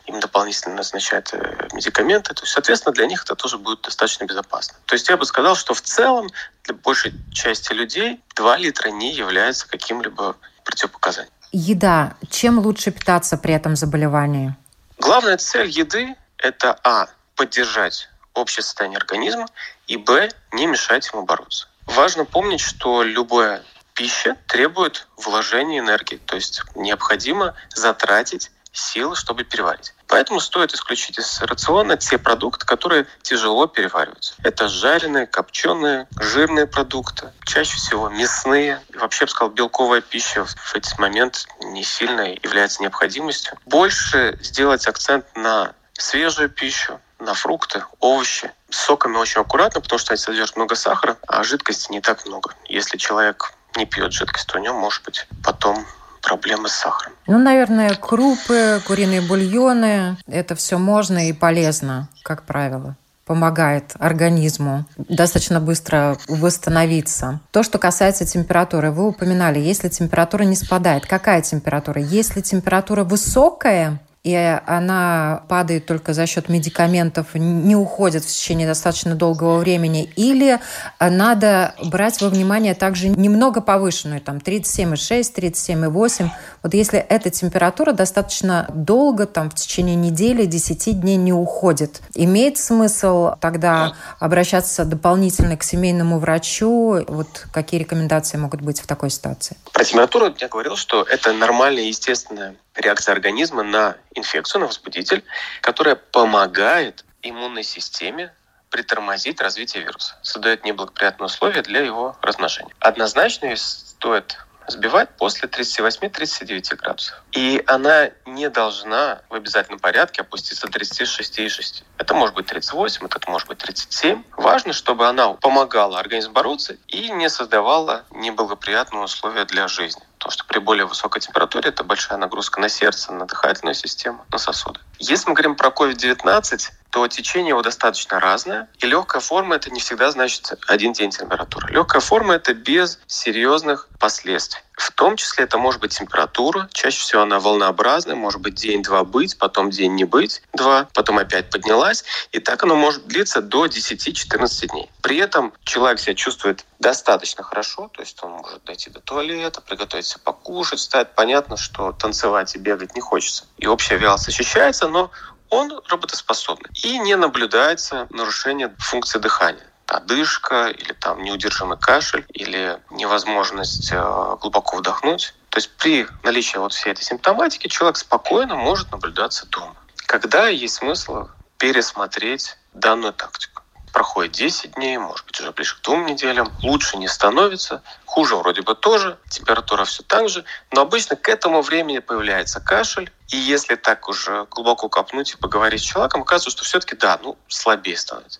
им 0.07 0.19
дополнительно 0.19 0.75
назначают 0.75 1.29
э, 1.33 1.67
медикаменты. 1.73 2.33
То 2.33 2.43
есть, 2.43 2.53
соответственно, 2.53 2.93
для 2.93 3.05
них 3.05 3.23
это 3.23 3.35
тоже 3.35 3.57
будет 3.57 3.81
достаточно 3.81 4.25
безопасно. 4.25 4.75
То 4.85 4.95
есть 4.95 5.07
я 5.09 5.17
бы 5.17 5.25
сказал, 5.25 5.55
что 5.55 5.73
в 5.73 5.81
целом 5.81 6.29
для 6.63 6.75
большей 6.75 7.13
части 7.31 7.71
людей 7.73 8.21
2 8.35 8.57
литра 8.57 8.89
не 8.89 9.13
является 9.13 9.67
каким-либо 9.67 10.35
противопоказанием. 10.63 11.33
Еда. 11.51 12.15
Чем 12.29 12.59
лучше 12.59 12.91
питаться 12.91 13.37
при 13.37 13.53
этом 13.53 13.75
заболевании? 13.75 14.55
Главная 14.97 15.37
цель 15.37 15.69
еды– 15.69 16.15
это, 16.37 16.77
а, 16.83 17.07
поддержать 17.35 18.08
общее 18.33 18.63
состояние 18.63 18.97
организма, 18.97 19.47
и 19.87 19.97
б, 19.97 20.29
не 20.51 20.65
мешать 20.67 21.09
ему 21.11 21.23
бороться. 21.23 21.67
Важно 21.85 22.25
помнить, 22.25 22.61
что 22.61 23.03
любая 23.03 23.63
пища 23.93 24.37
требует 24.47 25.07
вложения 25.17 25.79
энергии, 25.79 26.17
то 26.17 26.35
есть 26.35 26.61
необходимо 26.75 27.55
затратить 27.73 28.51
силы, 28.71 29.15
чтобы 29.15 29.43
переварить. 29.43 29.93
Поэтому 30.07 30.39
стоит 30.39 30.73
исключить 30.73 31.19
из 31.19 31.41
рациона 31.41 31.97
те 31.97 32.17
продукты, 32.17 32.65
которые 32.65 33.07
тяжело 33.21 33.67
перевариваются. 33.67 34.35
Это 34.43 34.67
жареные, 34.67 35.27
копченые, 35.27 36.07
жирные 36.19 36.67
продукты, 36.67 37.31
чаще 37.45 37.75
всего 37.77 38.09
мясные. 38.09 38.81
И 38.89 38.97
вообще, 38.97 39.23
я 39.23 39.25
бы 39.27 39.31
сказал, 39.31 39.49
белковая 39.51 40.01
пища 40.01 40.45
в 40.45 40.75
этот 40.75 40.97
момент 40.97 41.47
не 41.61 41.83
сильно 41.83 42.33
является 42.33 42.81
необходимостью. 42.81 43.57
Больше 43.65 44.37
сделать 44.41 44.87
акцент 44.87 45.25
на 45.35 45.73
свежую 45.93 46.49
пищу, 46.49 46.99
на 47.19 47.33
фрукты, 47.33 47.83
овощи. 47.99 48.51
С 48.69 48.77
соками 48.77 49.17
очень 49.17 49.41
аккуратно, 49.41 49.81
потому 49.81 49.99
что 49.99 50.13
они 50.13 50.17
содержат 50.17 50.55
много 50.55 50.75
сахара, 50.75 51.17
а 51.27 51.43
жидкости 51.43 51.91
не 51.91 52.01
так 52.01 52.25
много. 52.25 52.53
Если 52.65 52.97
человек 52.97 53.53
не 53.75 53.85
пьет 53.85 54.13
жидкость, 54.13 54.47
то 54.47 54.57
у 54.57 54.61
него 54.61 54.77
может 54.79 55.03
быть 55.03 55.27
потом 55.43 55.85
проблемы 56.21 56.69
с 56.69 56.73
сахаром. 56.73 57.13
Ну, 57.27 57.37
наверное, 57.37 57.95
крупы, 57.95 58.81
куриные 58.85 59.21
бульоны, 59.21 60.17
это 60.27 60.55
все 60.55 60.77
можно 60.77 61.29
и 61.29 61.33
полезно, 61.33 62.09
как 62.23 62.43
правило 62.45 62.95
помогает 63.29 63.93
организму 63.99 64.85
достаточно 64.97 65.59
быстро 65.59 66.17
восстановиться. 66.27 67.41
То, 67.51 67.61
что 67.61 67.77
касается 67.77 68.25
температуры, 68.25 68.89
вы 68.89 69.05
упоминали, 69.05 69.59
если 69.59 69.87
температура 69.87 70.45
не 70.45 70.55
спадает, 70.55 71.05
какая 71.05 71.43
температура? 71.43 72.01
Если 72.01 72.41
температура 72.41 73.03
высокая, 73.03 74.01
и 74.23 74.59
она 74.65 75.43
падает 75.47 75.85
только 75.85 76.13
за 76.13 76.27
счет 76.27 76.49
медикаментов, 76.49 77.35
не 77.35 77.75
уходит 77.75 78.23
в 78.23 78.27
течение 78.27 78.67
достаточно 78.67 79.15
долгого 79.15 79.57
времени, 79.59 80.11
или 80.15 80.59
надо 80.99 81.73
брать 81.83 82.21
во 82.21 82.27
внимание 82.29 82.75
также 82.75 83.07
немного 83.07 83.61
повышенную, 83.61 84.19
там 84.19 84.37
37,6, 84.37 85.35
37,8. 85.35 86.29
Вот 86.63 86.73
если 86.73 86.99
эта 86.99 87.29
температура 87.29 87.93
достаточно 87.93 88.67
долго, 88.73 89.25
там 89.25 89.49
в 89.49 89.55
течение 89.55 89.95
недели, 89.95 90.45
10 90.45 90.99
дней 90.99 91.15
не 91.15 91.31
уходит, 91.31 92.01
имеет 92.13 92.57
смысл 92.57 93.31
тогда 93.39 93.93
обращаться 94.19 94.83
дополнительно 94.83 95.55
к 95.55 95.63
семейному 95.63 96.19
врачу? 96.19 97.05
Вот 97.07 97.47
какие 97.53 97.79
рекомендации 97.79 98.37
могут 98.37 98.61
быть 98.61 98.81
в 98.81 98.87
такой 98.87 99.09
ситуации? 99.09 99.55
Про 99.71 99.85
температуру 99.85 100.33
я 100.37 100.47
говорил, 100.49 100.75
что 100.75 101.03
это 101.03 101.31
нормальная, 101.31 101.83
естественная 101.83 102.55
реакция 102.79 103.13
организма 103.13 103.63
на 103.63 103.97
инфекцию, 104.15 104.61
на 104.61 104.67
возбудитель, 104.67 105.23
которая 105.61 105.95
помогает 105.95 107.05
иммунной 107.21 107.63
системе 107.63 108.33
притормозить 108.69 109.41
развитие 109.41 109.83
вируса, 109.83 110.15
создает 110.21 110.63
неблагоприятные 110.63 111.25
условия 111.25 111.61
для 111.61 111.81
его 111.81 112.15
размножения. 112.21 112.73
Однозначно 112.79 113.55
стоит 113.55 114.37
сбивать 114.71 115.09
после 115.17 115.49
38-39 115.49 116.75
градусов. 116.75 117.23
И 117.31 117.63
она 117.65 118.11
не 118.25 118.49
должна 118.49 119.21
в 119.29 119.33
обязательном 119.33 119.79
порядке 119.79 120.21
опуститься 120.21 120.67
до 120.67 120.79
36,6. 120.79 121.83
Это 121.97 122.13
может 122.13 122.35
быть 122.35 122.45
38, 122.45 123.05
это 123.05 123.31
может 123.31 123.47
быть 123.47 123.57
37. 123.57 124.23
Важно, 124.37 124.73
чтобы 124.73 125.07
она 125.07 125.33
помогала 125.33 125.99
организму 125.99 126.33
бороться 126.33 126.77
и 126.87 127.09
не 127.09 127.29
создавала 127.29 128.03
неблагоприятные 128.11 129.03
условия 129.03 129.45
для 129.45 129.67
жизни. 129.67 130.03
Потому 130.19 130.31
что 130.33 130.45
при 130.45 130.59
более 130.59 130.85
высокой 130.85 131.21
температуре 131.21 131.69
это 131.69 131.83
большая 131.83 132.17
нагрузка 132.17 132.59
на 132.59 132.67
сердце, 132.67 133.13
на 133.13 133.25
дыхательную 133.25 133.73
систему, 133.73 134.25
на 134.31 134.37
сосуды. 134.37 134.81
Если 134.99 135.29
мы 135.29 135.33
говорим 135.33 135.55
про 135.55 135.69
COVID-19, 135.69 136.71
то 136.89 137.07
течение 137.07 137.49
его 137.49 137.61
достаточно 137.61 138.19
разное. 138.19 138.67
И 138.79 138.85
легкая 138.85 139.21
форма 139.21 139.55
это 139.55 139.69
не 139.71 139.79
всегда 139.79 140.11
значит 140.11 140.53
один 140.67 140.91
день 140.91 141.11
температуры. 141.11 141.71
Легкая 141.71 142.01
форма 142.01 142.33
это 142.33 142.53
без 142.53 142.99
серьезных 143.07 143.87
последствий. 143.97 144.61
В 144.79 144.91
том 144.93 145.17
числе 145.17 145.43
это 145.43 145.57
может 145.57 145.81
быть 145.81 145.97
температура. 145.97 146.69
Чаще 146.71 147.01
всего 147.01 147.21
она 147.23 147.39
волнообразная. 147.41 148.15
Может 148.15 148.39
быть 148.39 148.55
день-два 148.55 149.03
быть, 149.03 149.37
потом 149.37 149.71
день 149.71 149.93
не 149.95 150.05
быть, 150.05 150.41
два, 150.53 150.87
потом 150.93 151.17
опять 151.17 151.49
поднялась. 151.49 152.05
И 152.31 152.39
так 152.39 152.63
оно 152.63 152.75
может 152.75 153.05
длиться 153.05 153.41
до 153.41 153.65
10-14 153.65 154.67
дней. 154.67 154.89
При 155.01 155.17
этом 155.17 155.51
человек 155.65 155.99
себя 155.99 156.15
чувствует 156.15 156.65
достаточно 156.79 157.43
хорошо, 157.43 157.89
то 157.93 158.01
есть 158.01 158.23
он 158.23 158.31
может 158.31 158.63
дойти 158.63 158.89
до 158.89 159.01
туалета, 159.01 159.59
приготовить 159.59 160.05
себе 160.05 160.21
покушать, 160.23 160.79
встать. 160.79 161.13
Понятно, 161.13 161.57
что 161.57 161.91
танцевать 161.91 162.55
и 162.55 162.57
бегать 162.57 162.95
не 162.95 163.01
хочется. 163.01 163.43
И 163.57 163.67
общая 163.67 163.97
вялость 163.97 164.29
ощущается, 164.29 164.87
но 164.87 165.11
он 165.49 165.81
работоспособный. 165.89 166.69
И 166.83 166.97
не 166.99 167.17
наблюдается 167.17 168.07
нарушение 168.11 168.73
функции 168.79 169.19
дыхания 169.19 169.68
одышка 169.89 170.69
или 170.69 170.93
там 170.93 171.23
неудержимый 171.23 171.77
кашель 171.77 172.25
или 172.29 172.79
невозможность 172.91 173.89
э, 173.91 174.37
глубоко 174.39 174.77
вдохнуть. 174.77 175.33
То 175.49 175.57
есть 175.57 175.71
при 175.77 176.07
наличии 176.23 176.57
вот 176.57 176.73
всей 176.73 176.91
этой 176.91 177.03
симптоматики 177.03 177.67
человек 177.67 177.97
спокойно 177.97 178.55
может 178.55 178.91
наблюдаться 178.91 179.47
дома. 179.47 179.75
Когда 180.05 180.47
есть 180.47 180.75
смысл 180.75 181.27
пересмотреть 181.57 182.57
данную 182.73 183.13
тактику? 183.13 183.63
Проходит 183.91 184.33
10 184.33 184.73
дней, 184.73 184.97
может 184.99 185.25
быть, 185.25 185.39
уже 185.41 185.51
ближе 185.51 185.75
к 185.75 185.81
двум 185.81 186.05
неделям. 186.05 186.51
Лучше 186.61 186.97
не 186.97 187.07
становится, 187.07 187.81
хуже 188.05 188.35
вроде 188.35 188.61
бы 188.61 188.75
тоже, 188.75 189.17
температура 189.29 189.83
все 189.85 190.03
так 190.03 190.29
же. 190.29 190.45
Но 190.71 190.81
обычно 190.81 191.15
к 191.15 191.27
этому 191.27 191.63
времени 191.63 191.97
появляется 191.97 192.59
кашель, 192.59 193.11
и 193.29 193.37
если 193.37 193.75
так 193.75 194.09
уже 194.09 194.47
глубоко 194.49 194.89
копнуть 194.89 195.33
и 195.33 195.37
поговорить 195.37 195.81
с 195.81 195.83
человеком, 195.83 196.21
оказывается, 196.21 196.49
что 196.49 196.63
все-таки 196.63 196.95
да, 196.95 197.19
ну, 197.21 197.37
слабее 197.47 197.95
становится. 197.95 198.39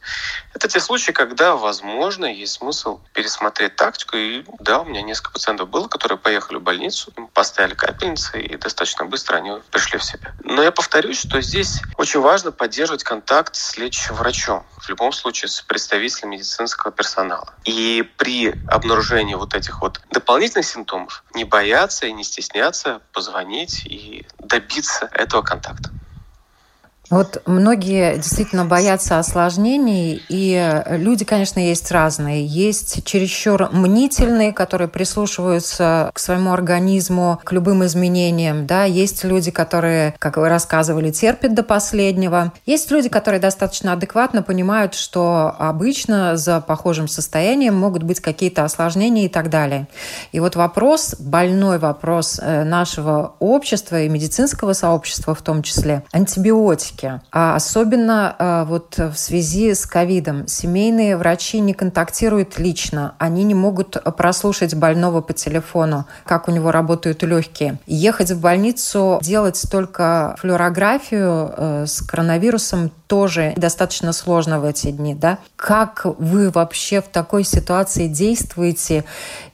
Это 0.55 0.67
те 0.67 0.79
случаи, 0.79 1.11
когда, 1.11 1.55
возможно, 1.55 2.25
есть 2.25 2.53
смысл 2.53 2.99
пересмотреть 3.13 3.75
тактику. 3.75 4.17
И 4.17 4.43
да, 4.59 4.79
у 4.79 4.85
меня 4.85 5.03
несколько 5.03 5.33
пациентов 5.33 5.69
было, 5.69 5.87
которые 5.87 6.17
поехали 6.17 6.57
в 6.57 6.61
больницу, 6.61 7.13
поставили 7.33 7.75
капельницы, 7.75 8.41
и 8.41 8.57
достаточно 8.57 9.05
быстро 9.05 9.37
они 9.37 9.51
пришли 9.71 9.99
в 9.99 10.03
себя. 10.03 10.33
Но 10.43 10.63
я 10.63 10.71
повторюсь, 10.71 11.19
что 11.19 11.39
здесь 11.41 11.81
очень 11.97 12.19
важно 12.19 12.51
поддерживать 12.51 13.03
контакт 13.03 13.55
с 13.55 13.77
лечащим 13.77 14.15
врачом. 14.15 14.65
В 14.79 14.89
любом 14.89 15.11
случае 15.11 15.49
с 15.49 15.61
представителем 15.61 16.31
медицинского 16.31 16.91
персонала. 16.91 17.53
И 17.63 18.09
при 18.17 18.55
обнаружении 18.67 19.35
вот 19.35 19.53
этих 19.53 19.81
вот 19.81 20.01
дополнительных 20.09 20.65
симптомов 20.65 21.23
не 21.35 21.43
бояться 21.43 22.07
и 22.07 22.11
не 22.11 22.23
стесняться 22.23 23.01
позвонить 23.13 23.85
и 23.85 24.25
добиться 24.39 24.78
добиться 24.79 25.09
этого 25.13 25.41
контакта. 25.41 25.89
Вот 27.09 27.41
многие 27.47 28.17
действительно 28.17 28.65
боятся 28.65 29.17
осложнений, 29.17 30.21
и 30.29 30.83
люди, 30.89 31.25
конечно, 31.25 31.59
есть 31.59 31.91
разные. 31.91 32.45
Есть 32.45 33.03
чересчур 33.03 33.69
мнительные, 33.71 34.53
которые 34.53 34.87
прислушиваются 34.87 36.11
к 36.13 36.19
своему 36.19 36.53
организму, 36.53 37.39
к 37.43 37.51
любым 37.51 37.83
изменениям. 37.85 38.67
Да? 38.67 38.83
Есть 38.83 39.23
люди, 39.23 39.49
которые, 39.49 40.13
как 40.19 40.37
вы 40.37 40.49
рассказывали, 40.49 41.09
терпят 41.09 41.55
до 41.55 41.63
последнего. 41.63 42.53
Есть 42.65 42.91
люди, 42.91 43.09
которые 43.09 43.39
достаточно 43.39 43.93
адекватно 43.93 44.43
понимают, 44.43 44.93
что 44.93 45.55
обычно 45.57 46.37
за 46.37 46.61
похожим 46.61 47.07
состоянием 47.07 47.75
могут 47.75 48.03
быть 48.03 48.19
какие-то 48.19 48.65
осложнения 48.65 49.25
и 49.25 49.29
так 49.29 49.49
далее. 49.49 49.87
И 50.31 50.39
вот 50.39 50.55
вопрос, 50.55 51.15
больной 51.17 51.79
вопрос 51.79 52.39
э, 52.39 52.63
нашего 52.63 53.33
общества 53.39 54.01
и 54.01 54.09
медицинского 54.09 54.73
сообщества 54.73 55.33
в 55.33 55.41
том 55.41 55.63
числе, 55.63 56.03
антибиотики 56.11 56.98
риски. 56.99 57.21
А 57.31 57.55
особенно 57.55 58.35
а, 58.37 58.65
вот 58.65 58.97
в 58.97 59.15
связи 59.15 59.73
с 59.73 59.85
ковидом. 59.85 60.47
Семейные 60.47 61.17
врачи 61.17 61.59
не 61.59 61.73
контактируют 61.73 62.59
лично. 62.59 63.15
Они 63.17 63.43
не 63.43 63.55
могут 63.55 63.97
прослушать 64.17 64.75
больного 64.75 65.21
по 65.21 65.33
телефону, 65.33 66.05
как 66.25 66.47
у 66.47 66.51
него 66.51 66.71
работают 66.71 67.23
легкие. 67.23 67.79
Ехать 67.85 68.31
в 68.31 68.41
больницу, 68.41 69.19
делать 69.21 69.61
только 69.71 70.35
флюорографию 70.39 71.53
э, 71.55 71.85
с 71.87 72.01
коронавирусом 72.01 72.91
тоже 73.09 73.53
достаточно 73.57 74.13
сложно 74.13 74.59
в 74.59 74.65
эти 74.65 74.91
дни. 74.91 75.15
Да? 75.15 75.39
Как 75.55 76.05
вы 76.19 76.51
вообще 76.51 77.01
в 77.01 77.07
такой 77.07 77.43
ситуации 77.43 78.07
действуете, 78.07 79.03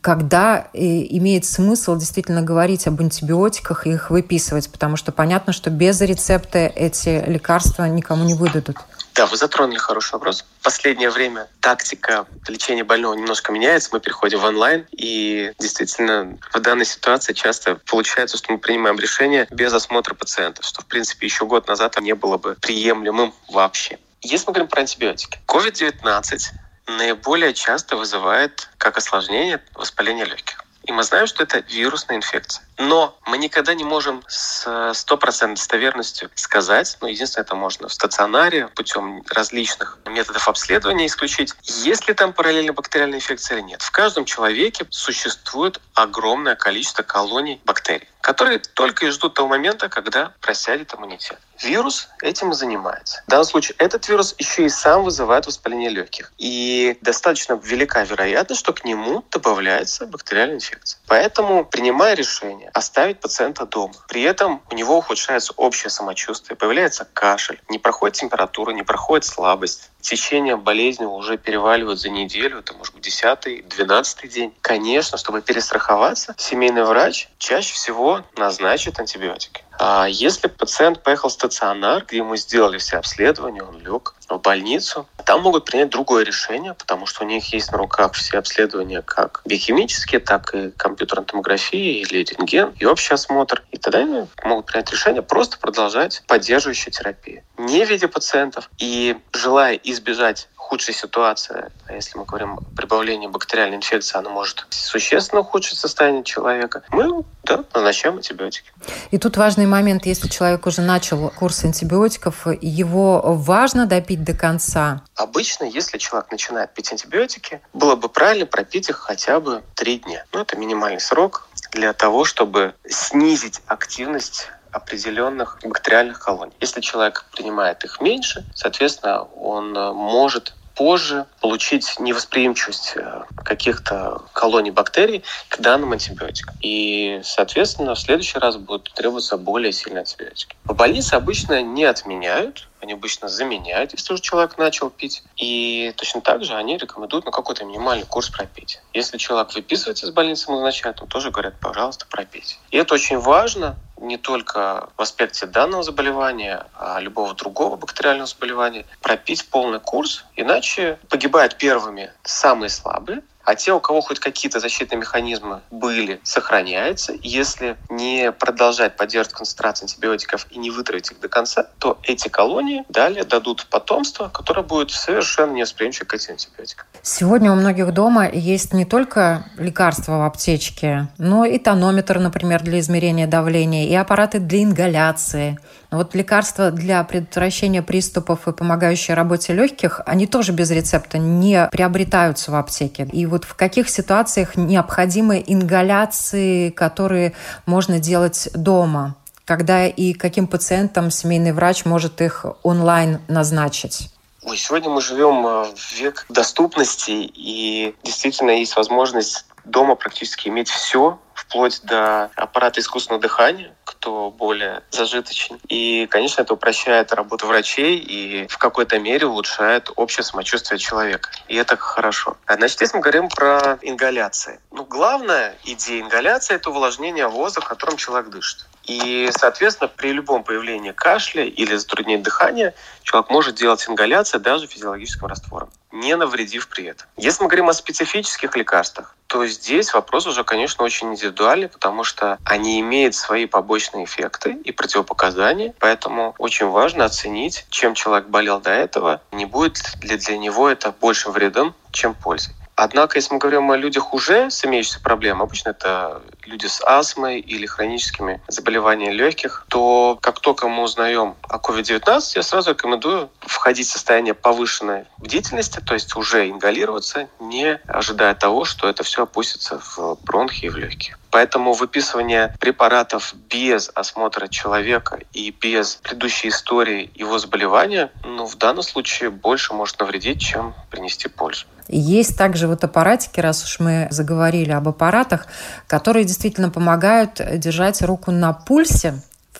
когда 0.01 0.67
э, 0.73 0.79
имеет 0.79 1.45
смысл 1.45 1.95
действительно 1.95 2.41
говорить 2.41 2.85
об 2.85 2.99
антибиотиках 2.99 3.87
и 3.87 3.91
их 3.91 4.09
выписывать? 4.09 4.69
Потому 4.69 4.97
что 4.97 5.13
понятно, 5.13 5.53
что 5.53 5.69
без 5.69 6.01
рецепта 6.01 6.59
эти 6.59 7.23
лекарства 7.25 7.85
никому 7.85 8.25
не 8.25 8.33
выдадут. 8.33 8.77
Да, 9.15 9.25
вы 9.27 9.37
затронули 9.37 9.77
хороший 9.77 10.13
вопрос. 10.13 10.43
В 10.59 10.63
последнее 10.63 11.09
время 11.09 11.47
тактика 11.61 12.25
лечения 12.49 12.83
больного 12.83 13.13
немножко 13.13 13.53
меняется. 13.53 13.89
Мы 13.93 14.01
переходим 14.01 14.39
в 14.39 14.43
онлайн. 14.43 14.85
И 14.91 15.53
действительно, 15.57 16.37
в 16.53 16.59
данной 16.59 16.83
ситуации 16.83 17.31
часто 17.31 17.75
получается, 17.89 18.35
что 18.35 18.51
мы 18.51 18.57
принимаем 18.57 18.99
решение 18.99 19.47
без 19.51 19.73
осмотра 19.73 20.13
пациента, 20.15 20.63
что, 20.63 20.81
в 20.81 20.85
принципе, 20.87 21.27
еще 21.27 21.45
год 21.45 21.65
назад 21.69 21.97
не 22.01 22.13
было 22.13 22.37
бы 22.37 22.57
приемлемым 22.59 23.33
вообще. 23.47 23.99
Если 24.21 24.47
мы 24.47 24.53
говорим 24.53 24.67
про 24.67 24.81
антибиотики, 24.81 25.39
COVID-19 25.47 26.39
наиболее 26.87 27.53
часто 27.53 27.95
вызывает 27.95 28.67
как 28.77 28.97
осложнение 28.97 29.63
воспаление 29.75 30.25
легких. 30.25 30.65
И 30.83 30.91
мы 30.91 31.03
знаем, 31.03 31.25
что 31.27 31.43
это 31.43 31.59
вирусная 31.59 32.17
инфекция. 32.17 32.65
Но 32.77 33.17
мы 33.25 33.37
никогда 33.37 33.73
не 33.73 33.83
можем 33.83 34.23
с 34.27 34.93
стопроцентной 34.93 35.55
достоверностью 35.55 36.29
сказать, 36.35 36.97
ну, 37.01 37.07
единственное, 37.07 37.43
это 37.43 37.55
можно 37.55 37.87
в 37.87 37.93
стационаре 37.93 38.67
путем 38.69 39.23
различных 39.29 39.97
методов 40.05 40.47
обследования 40.47 41.05
исключить, 41.05 41.53
есть 41.63 42.07
ли 42.07 42.13
там 42.13 42.33
параллельно 42.33 42.73
бактериальная 42.73 43.19
инфекция 43.19 43.57
или 43.57 43.65
нет. 43.65 43.81
В 43.81 43.91
каждом 43.91 44.25
человеке 44.25 44.85
существует 44.89 45.79
огромное 45.93 46.55
количество 46.55 47.03
колоний 47.03 47.61
бактерий, 47.65 48.09
которые 48.21 48.59
только 48.59 49.05
и 49.05 49.09
ждут 49.09 49.35
того 49.35 49.47
момента, 49.47 49.87
когда 49.87 50.33
просядет 50.41 50.93
иммунитет. 50.93 51.39
Вирус 51.61 52.09
этим 52.21 52.51
и 52.51 52.55
занимается. 52.55 53.23
В 53.27 53.29
данном 53.29 53.45
случае 53.45 53.75
этот 53.77 54.07
вирус 54.09 54.35
еще 54.37 54.65
и 54.65 54.69
сам 54.69 55.03
вызывает 55.03 55.47
воспаление 55.47 55.89
легких. 55.89 56.33
И 56.37 56.97
достаточно 57.01 57.59
велика 57.63 58.03
вероятность, 58.03 58.59
что 58.59 58.73
к 58.73 58.83
нему 58.83 59.23
добавляется 59.31 60.05
бактериальная 60.05 60.57
инфекция. 60.57 60.99
Поэтому, 61.07 61.63
принимая 61.63 62.15
решение 62.15 62.64
оставить 62.73 63.19
пациента 63.19 63.65
дома. 63.65 63.93
При 64.07 64.21
этом 64.21 64.61
у 64.71 64.75
него 64.75 64.97
ухудшается 64.97 65.53
общее 65.57 65.89
самочувствие, 65.89 66.57
появляется 66.57 67.05
кашель, 67.05 67.61
не 67.69 67.79
проходит 67.79 68.17
температура, 68.17 68.71
не 68.71 68.83
проходит 68.83 69.25
слабость. 69.25 69.91
Течение 70.05 70.55
болезни 70.55 71.05
уже 71.05 71.37
переваливает 71.37 71.99
за 71.99 72.09
неделю, 72.09 72.59
это 72.59 72.73
может 72.73 72.93
быть 72.93 73.03
10 73.03 73.67
12 73.67 74.29
день. 74.29 74.53
Конечно, 74.61 75.17
чтобы 75.17 75.41
перестраховаться, 75.41 76.35
семейный 76.37 76.83
врач 76.83 77.29
чаще 77.37 77.73
всего 77.73 78.23
назначит 78.37 78.99
антибиотики. 78.99 79.63
А 79.77 80.07
если 80.07 80.47
пациент 80.47 81.03
поехал 81.03 81.29
в 81.29 81.33
стационар, 81.33 82.05
где 82.05 82.17
ему 82.17 82.35
сделали 82.37 82.77
все 82.77 82.97
обследования, 82.97 83.63
он 83.63 83.79
лег 83.79 84.15
в 84.29 84.37
больницу, 84.37 85.07
там 85.25 85.41
могут 85.41 85.65
принять 85.65 85.89
другое 85.89 86.23
решение, 86.23 86.73
потому 86.73 87.05
что 87.05 87.23
у 87.23 87.27
них 87.27 87.51
есть 87.53 87.71
на 87.71 87.77
руках 87.77 88.13
все 88.13 88.37
обследования 88.37 89.01
как 89.01 89.41
биохимические, 89.45 90.19
так 90.21 90.53
и 90.53 90.71
компьютерная 90.71 91.25
томография 91.25 92.01
или 92.01 92.23
рентген, 92.23 92.73
и 92.79 92.85
общий 92.85 93.13
осмотр. 93.13 93.63
И 93.71 93.77
тогда 93.77 93.99
они 93.99 94.27
могут 94.43 94.67
принять 94.67 94.91
решение 94.91 95.21
просто 95.21 95.57
продолжать 95.57 96.23
поддерживающую 96.27 96.93
терапию. 96.93 97.43
Не 97.57 97.85
видя 97.85 98.07
пациентов 98.07 98.69
и 98.77 99.17
желая 99.33 99.75
избежать 99.95 100.47
худшей 100.55 100.93
ситуации, 100.93 101.71
а 101.87 101.93
если 101.93 102.17
мы 102.17 102.25
говорим 102.25 102.53
о 102.53 102.75
прибавлении 102.75 103.27
бактериальной 103.27 103.77
инфекции, 103.77 104.17
она 104.17 104.29
может 104.29 104.65
существенно 104.69 105.41
ухудшить 105.41 105.77
состояние 105.77 106.23
человека, 106.23 106.83
мы 106.89 107.23
да, 107.43 107.63
назначаем 107.73 108.15
антибиотики. 108.17 108.71
И 109.11 109.17
тут 109.19 109.37
важный 109.37 109.67
момент, 109.67 110.05
если 110.05 110.27
человек 110.27 110.65
уже 110.65 110.81
начал 110.81 111.29
курс 111.29 111.63
антибиотиков, 111.63 112.47
его 112.61 113.21
важно 113.25 113.85
допить 113.85 114.23
до 114.23 114.33
конца? 114.33 115.03
Обычно, 115.15 115.65
если 115.65 115.99
человек 115.99 116.31
начинает 116.31 116.73
пить 116.73 116.91
антибиотики, 116.91 117.61
было 117.73 117.95
бы 117.95 118.09
правильно 118.09 118.47
пропить 118.47 118.89
их 118.89 118.97
хотя 118.97 119.39
бы 119.39 119.63
три 119.75 119.99
дня. 119.99 120.25
Ну, 120.33 120.41
это 120.41 120.57
минимальный 120.57 120.99
срок 120.99 121.47
для 121.71 121.93
того, 121.93 122.25
чтобы 122.25 122.73
снизить 122.87 123.61
активность 123.67 124.49
определенных 124.75 125.59
бактериальных 125.63 126.19
колоний. 126.19 126.53
Если 126.59 126.81
человек 126.81 127.25
принимает 127.31 127.83
их 127.85 128.01
меньше, 128.01 128.45
соответственно, 128.53 129.23
он 129.23 129.75
э, 129.75 129.91
может 129.93 130.53
позже 130.75 131.25
получить 131.39 131.99
невосприимчивость 131.99 132.93
э, 132.97 133.23
каких-то 133.43 134.21
колоний 134.33 134.71
бактерий 134.71 135.23
к 135.47 135.59
данным 135.59 135.93
антибиотикам. 135.93 136.55
И, 136.61 137.21
соответственно, 137.23 137.95
в 137.95 137.99
следующий 137.99 138.37
раз 138.37 138.57
будут 138.57 138.91
требоваться 138.93 139.37
более 139.37 139.71
сильные 139.71 140.01
антибиотики. 140.01 140.55
В 140.65 140.75
больнице 140.75 141.13
обычно 141.13 141.61
не 141.61 141.85
отменяют, 141.85 142.67
они 142.81 142.93
обычно 142.93 143.29
заменяют, 143.29 143.93
если 143.93 144.13
уже 144.13 144.21
человек 144.21 144.57
начал 144.57 144.89
пить. 144.89 145.23
И 145.37 145.93
точно 145.95 146.21
так 146.21 146.43
же 146.43 146.53
они 146.55 146.77
рекомендуют 146.77 147.25
на 147.25 147.31
какой-то 147.31 147.63
минимальный 147.63 148.05
курс 148.05 148.29
пропить. 148.29 148.81
Если 148.93 149.17
человек 149.17 149.55
выписывается 149.55 150.05
из 150.05 150.11
больницы, 150.11 150.51
назначают, 150.51 150.97
то 150.97 151.05
тоже 151.05 151.31
говорят, 151.31 151.55
пожалуйста, 151.59 152.05
пропейте. 152.09 152.57
И 152.69 152.77
это 152.77 152.93
очень 152.93 153.17
важно, 153.17 153.77
не 153.97 154.17
только 154.17 154.89
в 154.97 155.01
аспекте 155.01 155.45
данного 155.45 155.83
заболевания, 155.83 156.65
а 156.73 156.99
любого 156.99 157.33
другого 157.33 157.75
бактериального 157.75 158.27
заболевания, 158.27 158.85
пропить 159.01 159.47
полный 159.49 159.79
курс, 159.79 160.25
иначе 160.35 160.99
погибают 161.09 161.57
первыми 161.57 162.11
самые 162.23 162.69
слабые, 162.69 163.21
а 163.45 163.55
те, 163.55 163.73
у 163.73 163.79
кого 163.79 164.01
хоть 164.01 164.19
какие-то 164.19 164.59
защитные 164.59 164.99
механизмы 164.99 165.61
были, 165.71 166.19
сохраняются. 166.23 167.13
Если 167.21 167.77
не 167.89 168.31
продолжать 168.31 168.97
поддерживать 168.97 169.37
концентрацию 169.37 169.85
антибиотиков 169.85 170.47
и 170.49 170.59
не 170.59 170.71
вытравить 170.71 171.11
их 171.11 171.19
до 171.19 171.29
конца, 171.29 171.67
то 171.79 171.99
эти 172.03 172.27
колонии 172.27 172.83
далее 172.89 173.23
дадут 173.23 173.67
потомство, 173.69 174.29
которое 174.29 174.63
будет 174.63 174.91
совершенно 174.91 175.53
невосприимчиво 175.53 176.05
к 176.05 176.13
этим 176.15 176.33
антибиотикам. 176.33 176.87
Сегодня 177.01 177.51
у 177.51 177.55
многих 177.55 177.93
дома 177.93 178.27
есть 178.27 178.73
не 178.73 178.85
только 178.85 179.45
лекарства 179.57 180.17
в 180.17 180.21
аптечке, 180.23 181.07
но 181.17 181.45
и 181.45 181.59
тонометр, 181.59 182.19
например, 182.19 182.63
для 182.63 182.79
измерения 182.79 183.27
давления, 183.27 183.87
и 183.87 183.93
аппараты 183.93 184.39
для 184.39 184.63
ингаляции. 184.63 185.59
Вот 185.91 186.13
лекарства 186.15 186.71
для 186.71 187.03
предотвращения 187.03 187.81
приступов 187.81 188.47
и 188.47 188.51
помогающие 188.51 189.15
работе 189.15 189.53
легких, 189.53 190.01
они 190.05 190.27
тоже 190.27 190.51
без 190.51 190.71
рецепта 190.71 191.17
не 191.17 191.69
приобретаются 191.71 192.51
в 192.51 192.55
аптеке. 192.55 193.07
И 193.13 193.25
вот 193.35 193.43
в 193.43 193.53
каких 193.55 193.89
ситуациях 193.89 194.55
необходимы 194.55 195.43
ингаляции, 195.45 196.69
которые 196.69 197.33
можно 197.65 197.99
делать 197.99 198.47
дома? 198.53 199.15
Когда 199.43 199.87
и 199.87 200.13
каким 200.13 200.47
пациентам 200.47 201.11
семейный 201.11 201.51
врач 201.51 201.83
может 201.83 202.21
их 202.21 202.45
онлайн 202.63 203.19
назначить? 203.27 204.09
Ой, 204.41 204.55
сегодня 204.55 204.89
мы 204.89 205.01
живем 205.01 205.45
э, 205.45 205.65
в 205.75 205.99
век 205.99 206.25
доступности, 206.29 207.11
и 207.11 207.93
действительно 208.03 208.51
есть 208.51 208.77
возможность 208.77 209.45
дома 209.65 209.95
практически 209.95 210.47
иметь 210.47 210.69
все, 210.69 211.19
вплоть 211.33 211.81
до 211.83 212.29
аппарата 212.35 212.79
искусственного 212.79 213.21
дыхания, 213.21 213.74
кто 213.97 214.29
более 214.29 214.83
зажиточен. 214.91 215.59
И, 215.67 216.07
конечно, 216.07 216.41
это 216.41 216.53
упрощает 216.53 217.13
работу 217.13 217.47
врачей 217.47 217.97
и 217.97 218.47
в 218.47 218.57
какой-то 218.57 218.99
мере 218.99 219.25
улучшает 219.25 219.89
общее 219.95 220.23
самочувствие 220.23 220.77
человека. 220.77 221.29
И 221.47 221.55
это 221.55 221.77
хорошо. 221.77 222.37
А, 222.45 222.55
значит, 222.55 222.81
если 222.81 222.97
мы 222.97 223.01
говорим 223.01 223.29
про 223.29 223.79
ингаляции. 223.81 224.59
Ну, 224.71 224.85
главная 224.85 225.55
идея 225.63 226.01
ингаляции– 226.01 226.55
это 226.55 226.69
увлажнение 226.69 227.27
воздуха, 227.27 227.69
которым 227.69 227.97
человек 227.97 228.29
дышит. 228.29 228.65
И, 228.85 229.29
соответственно, 229.35 229.87
при 229.87 230.11
любом 230.11 230.43
появлении 230.43 230.91
кашля 230.91 231.43
или 231.43 231.75
затруднения 231.75 232.21
дыхания 232.21 232.73
человек 233.03 233.29
может 233.29 233.55
делать 233.55 233.85
ингаляцию 233.89 234.41
даже 234.41 234.67
физиологическим 234.67 235.27
раствором, 235.27 235.69
не 235.91 236.15
навредив 236.15 236.67
при 236.67 236.85
этом. 236.85 237.07
Если 237.17 237.41
мы 237.43 237.49
говорим 237.49 237.69
о 237.69 237.73
специфических 237.73 238.55
лекарствах, 238.55 239.15
то 239.27 239.45
здесь 239.47 239.93
вопрос 239.93 240.27
уже, 240.27 240.43
конечно, 240.43 240.83
очень 240.85 241.11
индивидуальный, 241.11 241.67
потому 241.67 242.03
что 242.03 242.37
они 242.43 242.79
имеют 242.79 243.15
свои 243.15 243.47
побочные 243.47 244.05
эффекты 244.05 244.51
и 244.51 244.71
противопоказания, 244.71 245.73
поэтому 245.79 246.35
очень 246.37 246.67
важно 246.67 247.05
оценить, 247.05 247.65
чем 247.69 247.95
человек 247.95 248.27
болел 248.27 248.59
до 248.59 248.71
этого, 248.71 249.21
не 249.31 249.45
будет 249.45 249.95
ли 250.03 250.17
для 250.17 250.37
него 250.37 250.69
это 250.69 250.91
большим 250.91 251.31
вредом, 251.31 251.73
чем 251.91 252.13
пользой. 252.13 252.53
Однако, 252.75 253.17
если 253.17 253.33
мы 253.33 253.39
говорим 253.39 253.71
о 253.71 253.77
людях 253.77 254.13
уже 254.13 254.51
с 254.51 254.65
имеющейся 254.65 254.99
проблемой, 254.99 255.45
обычно 255.45 255.69
это 255.69 256.21
люди 256.45 256.67
с 256.67 256.81
астмой 256.81 257.39
или 257.39 257.65
хроническими 257.65 258.41
заболеваниями 258.47 259.13
легких, 259.13 259.65
то 259.69 260.17
как 260.21 260.39
только 260.39 260.67
мы 260.67 260.83
узнаем 260.83 261.35
о 261.43 261.57
COVID-19, 261.57 262.21
я 262.35 262.43
сразу 262.43 262.71
рекомендую 262.71 263.29
входить 263.41 263.87
в 263.87 263.91
состояние 263.91 264.33
повышенной 264.33 265.05
бдительности, 265.17 265.79
то 265.79 265.93
есть 265.93 266.15
уже 266.15 266.49
ингалироваться, 266.49 267.27
не 267.39 267.79
ожидая 267.87 268.35
того, 268.35 268.65
что 268.65 268.87
это 268.87 269.03
все 269.03 269.23
опустится 269.23 269.79
в 269.79 270.17
бронхи 270.23 270.65
и 270.65 270.69
в 270.69 270.77
легкие. 270.77 271.17
Поэтому 271.35 271.73
выписывание 271.73 272.55
препаратов 272.61 273.33
без 273.49 273.91
осмотра 273.93 274.47
человека 274.47 275.19
и 275.33 275.51
без 275.51 275.97
предыдущей 275.97 276.47
истории 276.47 277.11
его 277.13 277.39
заболевания, 277.39 278.09
ну, 278.23 278.45
в 278.45 278.55
данном 278.57 278.83
случае 278.83 279.31
больше 279.31 279.73
может 279.73 279.99
навредить, 279.99 280.39
чем 280.39 280.73
принести 280.89 281.27
пользу. 281.27 281.65
Есть 281.87 282.37
также 282.37 282.67
вот 282.67 282.83
аппаратики, 282.83 283.39
раз 283.39 283.63
уж 283.63 283.79
мы 283.79 284.07
заговорили 284.09 284.71
об 284.71 284.87
аппаратах, 284.87 285.47
которые 285.87 286.25
действительно 286.35 286.69
помогают 286.69 287.41
держать 287.59 288.01
руку 288.01 288.31
на 288.31 288.51
пульсе 288.51 289.15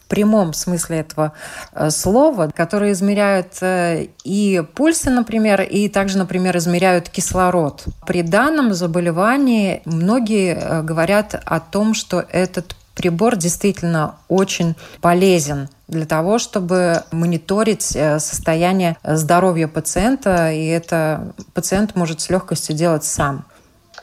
прямом 0.08 0.54
смысле 0.54 1.00
этого 1.00 1.34
э, 1.74 1.90
слова, 1.90 2.52
которые 2.54 2.92
измеряют 2.92 3.58
э, 3.62 4.08
и 4.24 4.64
пульсы, 4.76 5.10
например, 5.10 5.62
и 5.62 5.90
также, 5.90 6.18
например, 6.18 6.56
измеряют 6.58 7.10
кислород. 7.10 7.86
При 8.06 8.22
данном 8.22 8.74
заболевании 8.74 9.82
многие 9.86 10.56
э, 10.56 10.82
говорят 10.84 11.42
о 11.44 11.60
том, 11.60 11.96
что 11.96 12.24
этот 12.32 12.76
прибор 12.94 13.36
действительно 13.36 14.16
очень 14.28 14.76
полезен 15.02 15.70
для 15.88 16.06
того, 16.06 16.38
чтобы 16.38 17.04
мониторить 17.12 17.84
состояние 17.84 18.96
здоровья 19.04 19.68
пациента, 19.68 20.52
и 20.52 20.66
это 20.68 21.34
пациент 21.54 21.96
может 21.96 22.22
с 22.22 22.30
легкостью 22.30 22.76
делать 22.76 23.04
сам. 23.04 23.44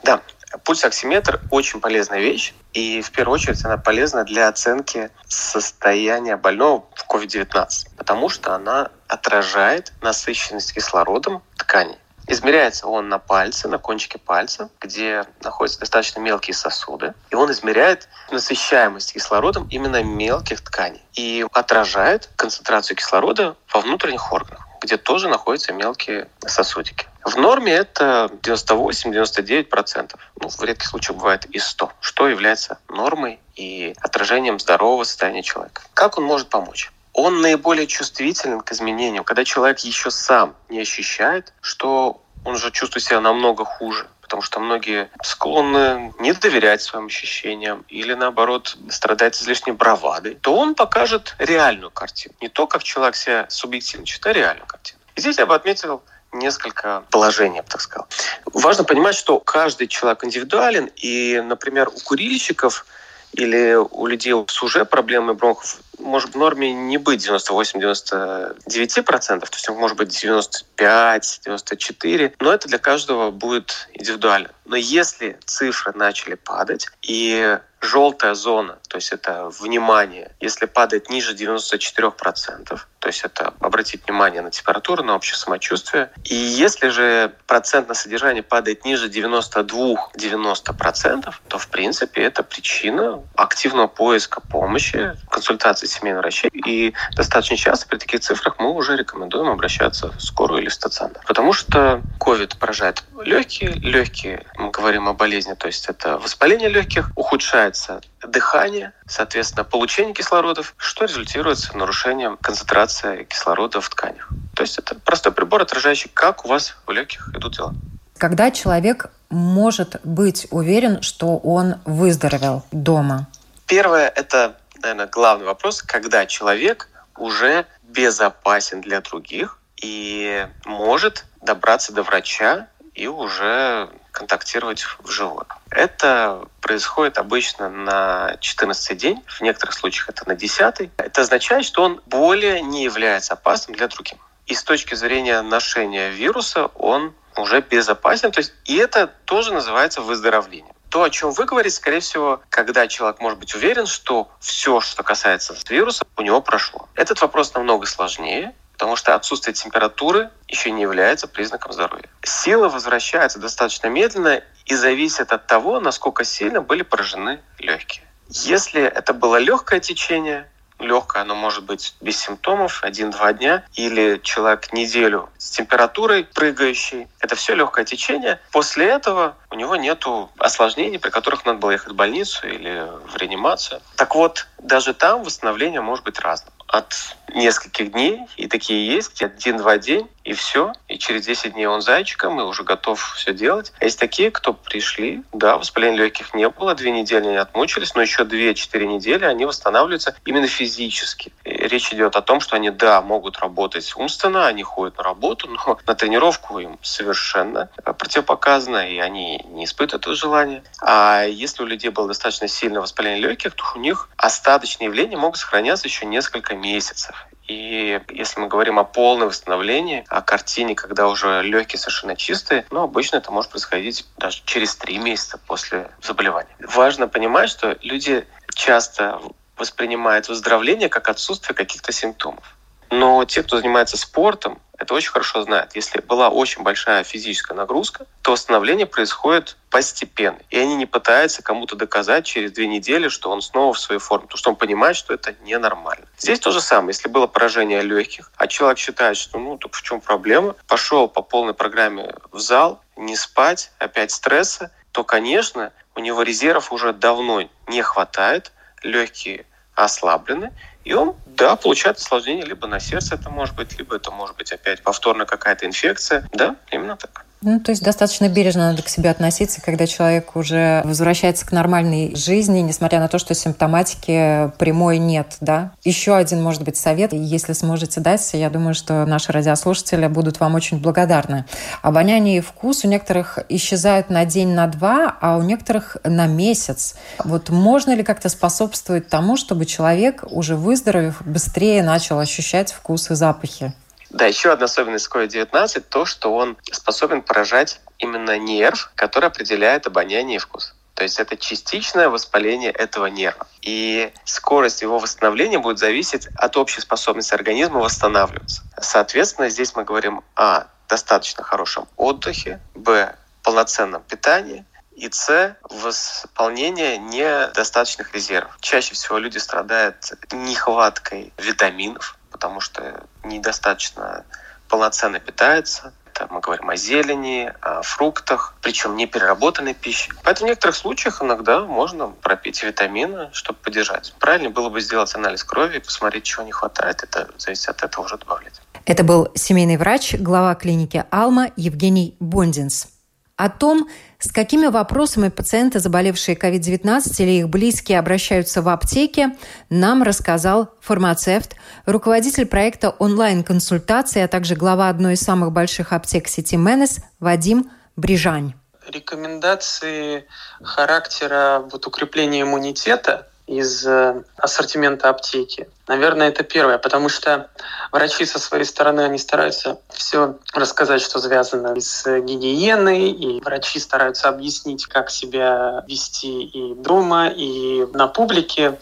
Да, 0.04 0.20
Пульсоксиметр– 0.64 1.40
очень 1.50 1.80
полезная 1.80 2.20
вещь, 2.20 2.54
и 2.72 3.00
в 3.00 3.10
первую 3.10 3.34
очередь 3.34 3.64
она 3.64 3.76
полезна 3.76 4.24
для 4.24 4.48
оценки 4.48 5.10
состояния 5.26 6.36
больного 6.36 6.84
в 6.94 7.08
COVID-19, 7.08 7.68
потому 7.96 8.28
что 8.28 8.54
она 8.54 8.90
отражает 9.08 9.92
насыщенность 10.00 10.72
кислородом 10.72 11.42
тканей. 11.56 11.98
Измеряется 12.26 12.86
он 12.86 13.08
на 13.08 13.18
пальце, 13.18 13.68
на 13.68 13.78
кончике 13.78 14.18
пальца, 14.18 14.70
где 14.80 15.24
находятся 15.42 15.80
достаточно 15.80 16.20
мелкие 16.20 16.54
сосуды. 16.54 17.14
И 17.30 17.34
он 17.34 17.50
измеряет 17.50 18.08
насыщаемость 18.30 19.12
кислородом 19.12 19.66
именно 19.70 20.02
мелких 20.02 20.60
тканей. 20.60 21.02
И 21.14 21.44
отражает 21.52 22.30
концентрацию 22.36 22.96
кислорода 22.96 23.56
во 23.72 23.80
внутренних 23.80 24.32
органах, 24.32 24.66
где 24.80 24.96
тоже 24.96 25.28
находятся 25.28 25.72
мелкие 25.72 26.28
сосудики. 26.46 27.06
В 27.24 27.36
норме 27.36 27.72
это 27.72 28.30
98-99%. 28.42 30.14
Ну, 30.40 30.48
в 30.48 30.62
редких 30.62 30.88
случаях 30.88 31.18
бывает 31.18 31.46
и 31.46 31.58
100%, 31.58 31.90
что 32.00 32.28
является 32.28 32.78
нормой 32.88 33.38
и 33.54 33.94
отражением 34.00 34.58
здорового 34.58 35.04
состояния 35.04 35.42
человека. 35.42 35.82
Как 35.94 36.18
он 36.18 36.24
может 36.24 36.48
помочь? 36.48 36.92
Он 37.12 37.40
наиболее 37.42 37.86
чувствителен 37.86 38.60
к 38.60 38.72
изменениям, 38.72 39.24
когда 39.24 39.44
человек 39.44 39.80
еще 39.80 40.10
сам 40.10 40.56
не 40.68 40.80
ощущает, 40.80 41.52
что 41.60 42.22
он 42.44 42.54
уже 42.54 42.70
чувствует 42.70 43.04
себя 43.04 43.20
намного 43.20 43.64
хуже, 43.64 44.08
потому 44.22 44.42
что 44.42 44.60
многие 44.60 45.10
склонны 45.22 46.12
не 46.18 46.32
доверять 46.32 46.80
своим 46.80 47.06
ощущениям 47.06 47.84
или, 47.88 48.14
наоборот, 48.14 48.76
страдать 48.88 49.40
излишней 49.40 49.74
бравадой, 49.74 50.36
то 50.36 50.56
он 50.56 50.74
покажет 50.74 51.36
реальную 51.38 51.90
картину. 51.90 52.34
Не 52.40 52.48
то, 52.48 52.66
как 52.66 52.82
человек 52.82 53.14
себя 53.14 53.46
субъективно 53.50 54.06
читает, 54.06 54.36
а 54.36 54.40
реальную 54.40 54.66
картину. 54.66 54.98
И 55.14 55.20
здесь 55.20 55.38
я 55.38 55.44
бы 55.44 55.54
отметил 55.54 56.02
несколько 56.32 57.04
положений, 57.10 57.56
я 57.56 57.62
бы 57.62 57.68
так 57.68 57.80
сказал. 57.80 58.06
Важно 58.46 58.84
понимать, 58.84 59.14
что 59.14 59.38
каждый 59.38 59.86
человек 59.86 60.24
индивидуален, 60.24 60.90
и, 60.96 61.42
например, 61.44 61.88
у 61.88 61.98
курильщиков 62.00 62.86
или 63.32 63.74
у 63.74 64.06
людей 64.06 64.34
с 64.46 64.62
уже 64.62 64.84
проблемой 64.84 65.34
бронхов 65.34 65.78
может 65.98 66.34
в 66.34 66.38
норме 66.38 66.72
не 66.72 66.98
быть 66.98 67.26
98-99%, 67.26 68.54
то 68.66 69.48
есть 69.52 69.68
может 69.70 69.96
быть 69.96 70.24
95-94%, 70.24 72.34
но 72.40 72.52
это 72.52 72.68
для 72.68 72.78
каждого 72.78 73.30
будет 73.30 73.88
индивидуально. 73.94 74.50
Но 74.64 74.76
если 74.76 75.38
цифры 75.44 75.92
начали 75.94 76.34
падать, 76.34 76.88
и 77.02 77.58
желтая 77.82 78.34
зона, 78.34 78.78
то 78.88 78.96
есть 78.96 79.12
это 79.12 79.50
внимание, 79.60 80.30
если 80.40 80.66
падает 80.66 81.10
ниже 81.10 81.34
94%, 81.34 82.80
то 83.02 83.08
есть 83.08 83.24
это 83.24 83.52
обратить 83.58 84.06
внимание 84.06 84.40
на 84.40 84.52
температуру, 84.52 85.02
на 85.02 85.16
общее 85.16 85.36
самочувствие. 85.36 86.12
И 86.24 86.36
если 86.36 86.88
же 86.88 87.34
процентное 87.48 87.96
содержание 87.96 88.44
падает 88.44 88.84
ниже 88.84 89.08
92-90%, 89.08 91.34
то 91.48 91.58
в 91.58 91.68
принципе 91.68 92.22
это 92.22 92.44
причина 92.44 93.20
активного 93.34 93.88
поиска 93.88 94.40
помощи, 94.40 95.16
консультации 95.28 95.81
семейного 95.86 96.22
врача. 96.22 96.48
И 96.52 96.92
достаточно 97.16 97.56
часто 97.56 97.86
при 97.86 97.98
таких 97.98 98.20
цифрах 98.20 98.56
мы 98.58 98.72
уже 98.72 98.96
рекомендуем 98.96 99.48
обращаться 99.48 100.12
в 100.12 100.20
скорую 100.20 100.62
или 100.62 100.68
в 100.68 100.74
стационар. 100.74 101.22
Потому 101.26 101.52
что 101.52 102.02
COVID 102.18 102.58
поражает 102.58 103.04
легкие. 103.24 103.72
Легкие, 103.72 104.46
мы 104.56 104.70
говорим 104.70 105.08
о 105.08 105.14
болезни, 105.14 105.54
то 105.54 105.66
есть 105.66 105.88
это 105.88 106.18
воспаление 106.18 106.68
легких, 106.68 107.10
ухудшается 107.16 108.00
дыхание, 108.26 108.92
соответственно, 109.06 109.64
получение 109.64 110.14
кислородов, 110.14 110.74
что 110.76 111.04
результирует 111.04 111.58
нарушением 111.74 112.36
концентрации 112.36 113.24
кислорода 113.24 113.80
в 113.80 113.88
тканях. 113.88 114.28
То 114.54 114.62
есть 114.62 114.78
это 114.78 114.94
простой 114.94 115.32
прибор, 115.32 115.62
отражающий, 115.62 116.10
как 116.12 116.44
у 116.44 116.48
вас 116.48 116.76
в 116.86 116.90
легких 116.90 117.28
идут 117.34 117.56
дела. 117.56 117.74
Когда 118.18 118.50
человек 118.50 119.10
может 119.30 119.96
быть 120.04 120.46
уверен, 120.50 121.02
что 121.02 121.38
он 121.38 121.76
выздоровел 121.84 122.64
дома? 122.70 123.26
Первое– 123.66 124.08
это, 124.16 124.56
наверное, 124.82 125.06
главный 125.06 125.46
вопрос, 125.46 125.82
когда 125.82 126.26
человек 126.26 126.88
уже 127.16 127.66
безопасен 127.82 128.80
для 128.80 129.00
других 129.00 129.58
и 129.76 130.46
может 130.64 131.24
добраться 131.40 131.92
до 131.92 132.02
врача 132.02 132.68
и 132.94 133.06
уже 133.06 133.88
контактировать 134.10 134.84
вживую. 135.00 135.46
Это 135.70 136.46
происходит 136.60 137.18
обычно 137.18 137.70
на 137.70 138.36
14 138.40 138.96
день, 138.96 139.22
в 139.26 139.40
некоторых 139.40 139.74
случаях 139.74 140.10
это 140.10 140.28
на 140.28 140.34
10. 140.34 140.90
Это 140.98 141.20
означает, 141.20 141.64
что 141.64 141.82
он 141.82 142.00
более 142.06 142.60
не 142.60 142.84
является 142.84 143.32
опасным 143.32 143.76
для 143.76 143.88
других. 143.88 144.18
И 144.46 144.54
с 144.54 144.62
точки 144.62 144.94
зрения 144.94 145.40
ношения 145.40 146.10
вируса 146.10 146.66
он 146.66 147.14
уже 147.36 147.62
безопасен. 147.62 148.30
То 148.32 148.40
есть, 148.40 148.52
и 148.64 148.76
это 148.76 149.06
тоже 149.06 149.54
называется 149.54 150.02
выздоровлением. 150.02 150.71
То, 150.92 151.04
о 151.04 151.08
чем 151.08 151.30
вы 151.30 151.46
говорите, 151.46 151.74
скорее 151.74 152.00
всего, 152.00 152.42
когда 152.50 152.86
человек 152.86 153.18
может 153.18 153.38
быть 153.38 153.54
уверен, 153.54 153.86
что 153.86 154.30
все, 154.40 154.80
что 154.80 155.02
касается 155.02 155.56
вируса, 155.70 156.04
у 156.18 156.20
него 156.20 156.42
прошло. 156.42 156.86
Этот 156.94 157.22
вопрос 157.22 157.54
намного 157.54 157.86
сложнее, 157.86 158.54
потому 158.74 158.96
что 158.96 159.14
отсутствие 159.14 159.54
температуры 159.54 160.28
еще 160.48 160.70
не 160.70 160.82
является 160.82 161.28
признаком 161.28 161.72
здоровья. 161.72 162.10
Сила 162.22 162.68
возвращается 162.68 163.38
достаточно 163.38 163.86
медленно 163.86 164.42
и 164.66 164.74
зависит 164.74 165.32
от 165.32 165.46
того, 165.46 165.80
насколько 165.80 166.24
сильно 166.24 166.60
были 166.60 166.82
поражены 166.82 167.40
легкие. 167.58 168.04
Если 168.28 168.82
это 168.82 169.14
было 169.14 169.36
легкое 169.36 169.80
течение, 169.80 170.51
легкое, 170.82 171.22
оно 171.22 171.34
может 171.34 171.64
быть 171.64 171.94
без 172.00 172.18
симптомов, 172.18 172.82
один-два 172.82 173.32
дня, 173.32 173.64
или 173.74 174.20
человек 174.22 174.72
неделю 174.72 175.28
с 175.38 175.50
температурой 175.50 176.24
прыгающей. 176.24 177.08
Это 177.20 177.34
все 177.36 177.54
легкое 177.54 177.84
течение. 177.84 178.40
После 178.50 178.86
этого 178.86 179.36
у 179.50 179.54
него 179.54 179.76
нет 179.76 180.04
осложнений, 180.38 180.98
при 180.98 181.10
которых 181.10 181.44
надо 181.44 181.58
было 181.58 181.70
ехать 181.70 181.92
в 181.92 181.96
больницу 181.96 182.46
или 182.46 182.86
в 183.06 183.16
реанимацию. 183.16 183.80
Так 183.96 184.14
вот, 184.14 184.46
даже 184.58 184.94
там 184.94 185.22
восстановление 185.22 185.80
может 185.80 186.04
быть 186.04 186.18
разным 186.20 186.52
от 186.72 186.94
нескольких 187.34 187.92
дней, 187.92 188.20
и 188.36 188.48
такие 188.48 188.86
есть, 188.86 189.14
где 189.14 189.26
один-два 189.26 189.76
день, 189.76 190.08
и 190.24 190.32
все. 190.32 190.72
И 190.88 190.98
через 190.98 191.26
10 191.26 191.54
дней 191.54 191.66
он 191.66 191.80
зайчиком, 191.80 192.40
и 192.40 192.44
уже 192.44 192.64
готов 192.64 193.14
все 193.16 193.32
делать. 193.32 193.72
А 193.80 193.84
есть 193.84 193.98
такие, 193.98 194.30
кто 194.30 194.52
пришли, 194.52 195.22
да, 195.32 195.58
воспаления 195.58 195.98
легких 195.98 196.34
не 196.34 196.48
было, 196.48 196.74
две 196.74 196.90
недели 196.90 197.26
они 197.26 197.36
отмучились, 197.36 197.94
но 197.94 198.02
еще 198.02 198.22
2-4 198.22 198.86
недели 198.86 199.24
они 199.24 199.44
восстанавливаются 199.44 200.14
именно 200.24 200.46
физически. 200.46 201.32
И 201.44 201.50
речь 201.50 201.92
идет 201.92 202.16
о 202.16 202.22
том, 202.22 202.40
что 202.40 202.56
они, 202.56 202.70
да, 202.70 203.02
могут 203.02 203.38
работать 203.38 203.92
умственно, 203.96 204.46
они 204.46 204.62
ходят 204.62 204.98
на 204.98 205.04
работу, 205.04 205.48
но 205.48 205.78
на 205.86 205.94
тренировку 205.94 206.58
им 206.58 206.78
совершенно 206.82 207.68
противопоказано, 207.84 208.88
и 208.88 208.98
они 208.98 209.42
не 209.48 209.64
испытывают 209.64 210.02
этого 210.02 210.14
желания. 210.14 210.62
А 210.80 211.24
если 211.24 211.62
у 211.62 211.66
людей 211.66 211.90
было 211.90 212.08
достаточно 212.08 212.48
сильное 212.48 212.80
воспаление 212.80 213.20
легких, 213.20 213.54
то 213.54 213.64
у 213.74 213.78
них 213.78 214.08
остаточные 214.16 214.86
явления 214.86 215.16
могут 215.16 215.38
сохраняться 215.38 215.86
еще 215.88 216.06
несколько 216.06 216.54
месяцев. 216.54 217.26
И 217.52 218.00
если 218.08 218.40
мы 218.40 218.48
говорим 218.48 218.78
о 218.78 218.84
полном 218.84 219.28
восстановлении, 219.28 220.06
о 220.08 220.22
картине, 220.22 220.74
когда 220.74 221.08
уже 221.08 221.42
легкие 221.42 221.78
совершенно 221.78 222.16
чистые, 222.16 222.64
ну, 222.70 222.82
обычно 222.82 223.16
это 223.16 223.30
может 223.30 223.50
происходить 223.50 224.06
даже 224.16 224.40
через 224.46 224.74
три 224.76 224.96
месяца 224.96 225.36
после 225.36 225.90
заболевания. 226.00 226.56
Важно 226.60 227.08
понимать, 227.08 227.50
что 227.50 227.76
люди 227.82 228.26
часто 228.54 229.20
воспринимают 229.56 230.28
выздоровление 230.28 230.88
как 230.88 231.10
отсутствие 231.10 231.54
каких-то 231.54 231.92
симптомов. 231.92 232.56
Но 232.92 233.24
те, 233.24 233.42
кто 233.42 233.56
занимается 233.56 233.96
спортом, 233.96 234.60
это 234.76 234.92
очень 234.92 235.12
хорошо 235.12 235.42
знают. 235.42 235.74
Если 235.74 236.00
была 236.00 236.28
очень 236.28 236.62
большая 236.62 237.04
физическая 237.04 237.56
нагрузка, 237.56 238.04
то 238.20 238.32
восстановление 238.32 238.84
происходит 238.84 239.56
постепенно. 239.70 240.38
И 240.50 240.58
они 240.58 240.74
не 240.74 240.84
пытаются 240.84 241.42
кому-то 241.42 241.74
доказать 241.74 242.26
через 242.26 242.52
две 242.52 242.66
недели, 242.66 243.08
что 243.08 243.30
он 243.30 243.40
снова 243.40 243.72
в 243.72 243.78
своей 243.78 243.98
форме, 243.98 244.24
потому 244.26 244.36
что 244.36 244.50
он 244.50 244.56
понимает, 244.56 244.96
что 244.96 245.14
это 245.14 245.34
ненормально. 245.42 246.04
Здесь 246.18 246.38
то 246.38 246.50
же 246.50 246.60
самое. 246.60 246.88
Если 246.90 247.08
было 247.08 247.26
поражение 247.26 247.80
легких, 247.80 248.30
а 248.36 248.46
человек 248.46 248.78
считает, 248.78 249.16
что 249.16 249.38
ну 249.38 249.56
так 249.56 249.72
в 249.72 249.82
чем 249.82 250.02
проблема, 250.02 250.54
пошел 250.68 251.08
по 251.08 251.22
полной 251.22 251.54
программе 251.54 252.12
в 252.30 252.40
зал, 252.40 252.82
не 252.96 253.16
спать, 253.16 253.72
опять 253.78 254.10
стресса, 254.10 254.70
то, 254.90 255.02
конечно, 255.02 255.72
у 255.94 256.00
него 256.00 256.20
резервов 256.20 256.72
уже 256.72 256.92
давно 256.92 257.48
не 257.68 257.80
хватает, 257.80 258.52
легкие 258.82 259.46
ослаблены, 259.74 260.52
и 260.84 260.92
он, 260.94 261.16
да, 261.26 261.56
получает 261.56 261.98
осложнение 261.98 262.44
либо 262.44 262.66
на 262.66 262.80
сердце 262.80 263.14
это 263.16 263.30
может 263.30 263.56
быть, 263.56 263.78
либо 263.78 263.96
это 263.96 264.10
может 264.10 264.36
быть 264.36 264.52
опять 264.52 264.82
повторно 264.82 265.26
какая-то 265.26 265.66
инфекция. 265.66 266.24
Да, 266.32 266.56
именно 266.70 266.96
так. 266.96 267.26
Ну, 267.42 267.58
то 267.58 267.70
есть 267.70 267.82
достаточно 267.82 268.28
бережно 268.28 268.70
надо 268.70 268.82
к 268.82 268.88
себе 268.88 269.10
относиться, 269.10 269.60
когда 269.60 269.86
человек 269.86 270.36
уже 270.36 270.80
возвращается 270.84 271.44
к 271.44 271.50
нормальной 271.50 272.14
жизни, 272.14 272.60
несмотря 272.60 273.00
на 273.00 273.08
то, 273.08 273.18
что 273.18 273.34
симптоматики 273.34 274.52
прямой 274.58 274.98
нет, 274.98 275.36
да. 275.40 275.72
Еще 275.82 276.14
один, 276.14 276.40
может 276.40 276.62
быть, 276.62 276.76
совет, 276.76 277.12
если 277.12 277.52
сможете 277.52 278.00
дать, 278.00 278.30
я 278.34 278.48
думаю, 278.48 278.74
что 278.74 279.04
наши 279.06 279.32
радиослушатели 279.32 280.06
будут 280.06 280.38
вам 280.38 280.54
очень 280.54 280.78
благодарны. 280.80 281.44
Обоняние 281.82 282.38
и 282.38 282.40
вкус 282.40 282.84
у 282.84 282.88
некоторых 282.88 283.40
исчезают 283.48 284.08
на 284.08 284.24
день, 284.24 284.50
на 284.54 284.68
два, 284.68 285.16
а 285.20 285.36
у 285.36 285.42
некоторых 285.42 285.96
на 286.04 286.26
месяц. 286.26 286.94
Вот 287.24 287.50
можно 287.50 287.92
ли 287.92 288.04
как-то 288.04 288.28
способствовать 288.28 289.08
тому, 289.08 289.36
чтобы 289.36 289.66
человек, 289.66 290.22
уже 290.30 290.54
выздоровев, 290.54 291.20
быстрее 291.24 291.82
начал 291.82 292.20
ощущать 292.20 292.72
вкус 292.72 293.10
и 293.10 293.14
запахи? 293.14 293.72
Да, 294.12 294.26
еще 294.26 294.52
одна 294.52 294.66
особенность 294.66 295.08
COVID-19 295.10 295.80
то, 295.88 296.04
что 296.04 296.34
он 296.34 296.58
способен 296.70 297.22
поражать 297.22 297.80
именно 297.98 298.38
нерв, 298.38 298.92
который 298.94 299.26
определяет 299.26 299.86
обоняние 299.86 300.36
и 300.36 300.38
вкус. 300.38 300.74
То 300.94 301.02
есть 301.02 301.18
это 301.18 301.38
частичное 301.38 302.10
воспаление 302.10 302.70
этого 302.70 303.06
нерва. 303.06 303.46
И 303.62 304.12
скорость 304.26 304.82
его 304.82 304.98
восстановления 304.98 305.58
будет 305.58 305.78
зависеть 305.78 306.28
от 306.34 306.58
общей 306.58 306.82
способности 306.82 307.32
организма 307.32 307.80
восстанавливаться. 307.80 308.62
Соответственно, 308.78 309.48
здесь 309.48 309.74
мы 309.74 309.84
говорим 309.84 310.22
о 310.36 310.64
достаточно 310.88 311.42
хорошем 311.42 311.88
отдыхе, 311.96 312.60
б, 312.74 313.16
полноценном 313.42 314.02
питании, 314.02 314.66
и 314.94 315.10
С– 315.10 315.56
восполнение 315.70 316.98
недостаточных 316.98 318.14
резервов. 318.14 318.58
Чаще 318.60 318.94
всего 318.94 319.16
люди 319.16 319.38
страдают 319.38 319.96
нехваткой 320.30 321.32
витаминов, 321.38 322.18
потому 322.30 322.60
что 322.60 323.04
недостаточно 323.24 324.24
полноценно 324.68 325.20
питается. 325.20 325.92
Это 326.14 326.28
мы 326.30 326.40
говорим 326.40 326.68
о 326.68 326.76
зелени, 326.76 327.52
о 327.60 327.82
фруктах, 327.82 328.54
причем 328.60 328.96
не 328.96 329.06
переработанной 329.06 329.74
пище. 329.74 330.12
Поэтому 330.24 330.46
в 330.46 330.50
некоторых 330.50 330.76
случаях 330.76 331.22
иногда 331.22 331.60
можно 331.60 332.08
пропить 332.08 332.62
витамины, 332.62 333.30
чтобы 333.32 333.58
поддержать. 333.60 334.14
Правильно 334.18 334.50
было 334.50 334.68
бы 334.68 334.80
сделать 334.80 335.14
анализ 335.14 335.42
крови 335.42 335.78
и 335.78 335.80
посмотреть, 335.80 336.24
чего 336.24 336.42
не 336.42 336.52
хватает. 336.52 337.02
Это 337.02 337.28
зависит 337.38 337.68
от 337.68 337.82
этого 337.82 338.04
уже 338.04 338.18
добавлять. 338.18 338.60
Это 338.84 339.04
был 339.04 339.30
семейный 339.34 339.76
врач, 339.76 340.14
глава 340.14 340.54
клиники 340.54 341.04
«Алма» 341.10 341.50
Евгений 341.56 342.16
Бондинс. 342.20 342.88
О 343.36 343.48
том, 343.48 343.88
с 344.18 344.30
какими 344.30 344.66
вопросами 344.66 345.28
пациенты, 345.28 345.80
заболевшие 345.80 346.36
COVID-19 346.36 347.12
или 347.18 347.30
их 347.38 347.48
близкие 347.48 347.98
обращаются 347.98 348.62
в 348.62 348.68
аптеке, 348.68 349.36
нам 349.70 350.02
рассказал 350.02 350.74
фармацевт, 350.80 351.56
руководитель 351.86 352.46
проекта 352.46 352.90
онлайн-консультации, 352.90 354.20
а 354.22 354.28
также 354.28 354.54
глава 354.54 354.88
одной 354.88 355.14
из 355.14 355.20
самых 355.20 355.52
больших 355.52 355.92
аптек 355.92 356.28
сети 356.28 356.56
Менес 356.56 356.98
Вадим 357.20 357.70
Брижань. 357.96 358.54
Рекомендации 358.86 360.26
характера 360.62 361.64
вот, 361.70 361.86
укрепления 361.86 362.42
иммунитета 362.42 363.28
из 363.46 363.86
э, 363.86 364.22
ассортимента 364.36 365.08
аптеки. 365.08 365.68
Наверное, 365.88 366.28
это 366.28 366.44
первое, 366.44 366.78
потому 366.78 367.08
что 367.08 367.50
врачи 367.90 368.24
со 368.24 368.38
своей 368.38 368.64
стороны, 368.64 369.00
они 369.00 369.18
стараются 369.18 369.78
все 369.90 370.36
рассказать, 370.54 371.02
что 371.02 371.18
связано 371.18 371.78
с 371.80 372.04
гигиеной, 372.20 373.10
и 373.10 373.40
врачи 373.40 373.80
стараются 373.80 374.28
объяснить, 374.28 374.86
как 374.86 375.10
себя 375.10 375.82
вести 375.88 376.44
и 376.44 376.74
дома, 376.74 377.28
и 377.28 377.84
на 377.94 378.06
публике. 378.06 378.78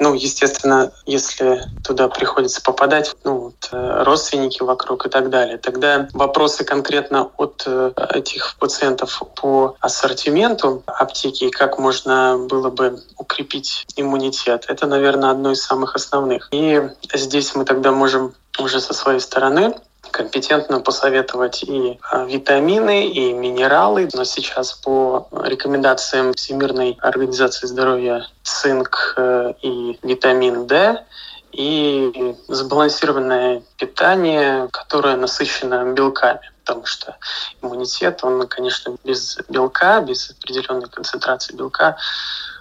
Ну, 0.00 0.14
естественно, 0.14 0.92
если 1.06 1.62
туда 1.84 2.08
приходится 2.08 2.60
попадать, 2.62 3.14
ну, 3.22 3.38
вот, 3.38 3.68
э, 3.70 4.02
родственники 4.02 4.62
вокруг 4.62 5.06
и 5.06 5.08
так 5.08 5.30
далее, 5.30 5.56
тогда 5.58 6.08
вопросы 6.12 6.64
конкретно 6.64 7.30
от 7.36 7.62
э, 7.66 7.92
этих 8.10 8.56
пациентов 8.58 9.22
по 9.36 9.76
ассортименту 9.78 10.82
аптеки 10.86 11.44
и 11.44 11.50
как 11.50 11.78
можно 11.78 12.38
было 12.38 12.70
бы 12.70 13.00
укрепить 13.16 13.86
иммунитет, 13.96 14.64
это, 14.68 14.86
наверное, 14.86 15.30
одно 15.30 15.52
из 15.52 15.62
самых 15.62 15.94
основных. 15.94 16.39
И 16.50 16.82
здесь 17.14 17.54
мы 17.54 17.64
тогда 17.64 17.92
можем 17.92 18.34
уже 18.58 18.80
со 18.80 18.94
своей 18.94 19.20
стороны 19.20 19.74
компетентно 20.10 20.80
посоветовать 20.80 21.62
и 21.62 21.98
а, 22.10 22.24
витамины, 22.24 23.06
и 23.06 23.32
минералы. 23.32 24.08
Но 24.12 24.24
сейчас 24.24 24.72
по 24.72 25.28
рекомендациям 25.44 26.32
Всемирной 26.34 26.98
организации 27.00 27.66
здоровья 27.66 28.26
цинк 28.42 29.14
э, 29.16 29.52
и 29.62 29.98
витамин 30.02 30.66
D 30.66 31.04
и 31.52 32.36
сбалансированное 32.48 33.62
питание, 33.76 34.68
которое 34.72 35.16
насыщено 35.16 35.92
белками 35.92 36.50
потому 36.70 36.86
что 36.86 37.16
иммунитет, 37.62 38.20
он, 38.22 38.46
конечно, 38.46 38.96
без 39.02 39.38
белка, 39.48 40.00
без 40.00 40.30
определенной 40.30 40.88
концентрации 40.88 41.56
белка 41.56 41.96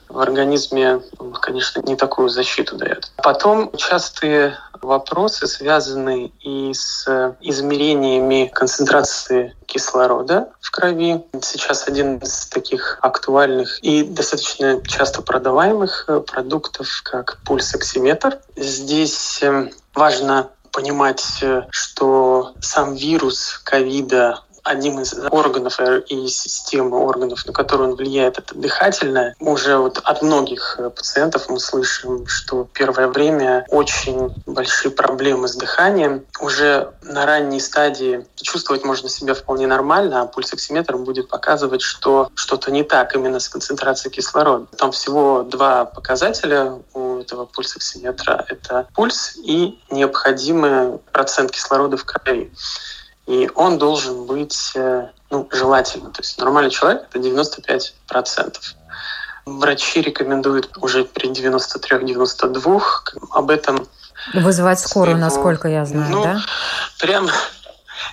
в 0.09 0.19
организме, 0.19 1.01
конечно, 1.41 1.81
не 1.81 1.95
такую 1.95 2.29
защиту 2.29 2.75
дает. 2.75 3.11
Потом 3.17 3.71
частые 3.77 4.57
вопросы 4.81 5.47
связаны 5.47 6.31
и 6.41 6.73
с 6.73 7.35
измерениями 7.41 8.51
концентрации 8.53 9.55
кислорода 9.65 10.49
в 10.61 10.71
крови. 10.71 11.23
Сейчас 11.41 11.87
один 11.87 12.17
из 12.17 12.47
таких 12.47 12.97
актуальных 13.01 13.79
и 13.83 14.03
достаточно 14.03 14.81
часто 14.85 15.21
продаваемых 15.21 16.05
э, 16.07 16.19
продуктов, 16.21 16.87
как 17.03 17.39
пульсоксиметр. 17.45 18.39
Здесь 18.55 19.39
э, 19.43 19.69
важно 19.93 20.49
понимать, 20.71 21.23
э, 21.41 21.63
что 21.71 22.53
сам 22.61 22.95
вирус 22.95 23.59
ковида 23.63 24.41
одним 24.69 24.99
из 24.99 25.15
органов 25.31 25.79
и 26.07 26.27
системы 26.27 26.97
органов, 26.99 27.45
на 27.45 27.53
которые 27.53 27.89
он 27.89 27.95
влияет, 27.95 28.37
это 28.37 28.55
дыхательное. 28.55 29.35
Уже 29.39 29.77
вот 29.77 29.99
от 30.03 30.21
многих 30.21 30.75
э, 30.77 30.89
пациентов 30.89 31.49
мы 31.49 31.59
слышим, 31.59 32.27
что 32.27 32.67
первое 32.73 33.07
время 33.07 33.65
очень 33.69 34.33
большие 34.45 34.91
проблемы 34.91 35.47
с 35.47 35.55
дыханием. 35.55 36.23
Уже 36.39 36.91
на 37.01 37.25
ранней 37.25 37.59
стадии 37.59 38.25
чувствовать 38.35 38.83
можно 38.85 39.09
себя 39.09 39.33
вполне 39.33 39.65
нормально, 39.65 40.21
а 40.21 40.25
пульсоксиметр 40.27 40.97
будет 40.97 41.29
показывать, 41.29 41.81
что 41.81 42.29
что-то 42.35 42.71
не 42.71 42.83
так 42.83 43.15
именно 43.15 43.39
с 43.39 43.49
концентрацией 43.49 44.13
кислорода. 44.13 44.67
Там 44.77 44.91
всего 44.91 45.41
два 45.41 45.85
показателя 45.85 46.77
у 46.93 47.19
этого 47.19 47.45
пульсоксиметра. 47.45 48.45
Это 48.47 48.87
пульс 48.93 49.35
и 49.37 49.79
необходимый 49.89 50.99
процент 51.11 51.51
кислорода 51.51 51.97
в 51.97 52.05
крови. 52.05 52.51
И 53.29 53.47
он 53.53 53.77
должен 53.77 54.25
быть 54.25 54.71
э, 54.73 55.07
ну, 55.29 55.47
желательно. 55.51 56.09
То 56.09 56.21
есть 56.21 56.39
нормальный 56.39 56.71
человек– 56.71 57.03
это 57.13 57.19
95%. 57.19 57.93
Врачи 59.45 60.01
рекомендуют 60.01 60.75
уже 60.77 61.05
при 61.05 61.29
93-92 61.29 62.81
об 63.29 63.51
этом 63.51 63.87
Вызывать 64.33 64.79
скорую, 64.79 65.17
своего... 65.17 65.19
насколько 65.19 65.67
я 65.67 65.85
знаю, 65.85 66.11
ну, 66.11 66.23
да? 66.23 66.41
Прям 66.99 67.29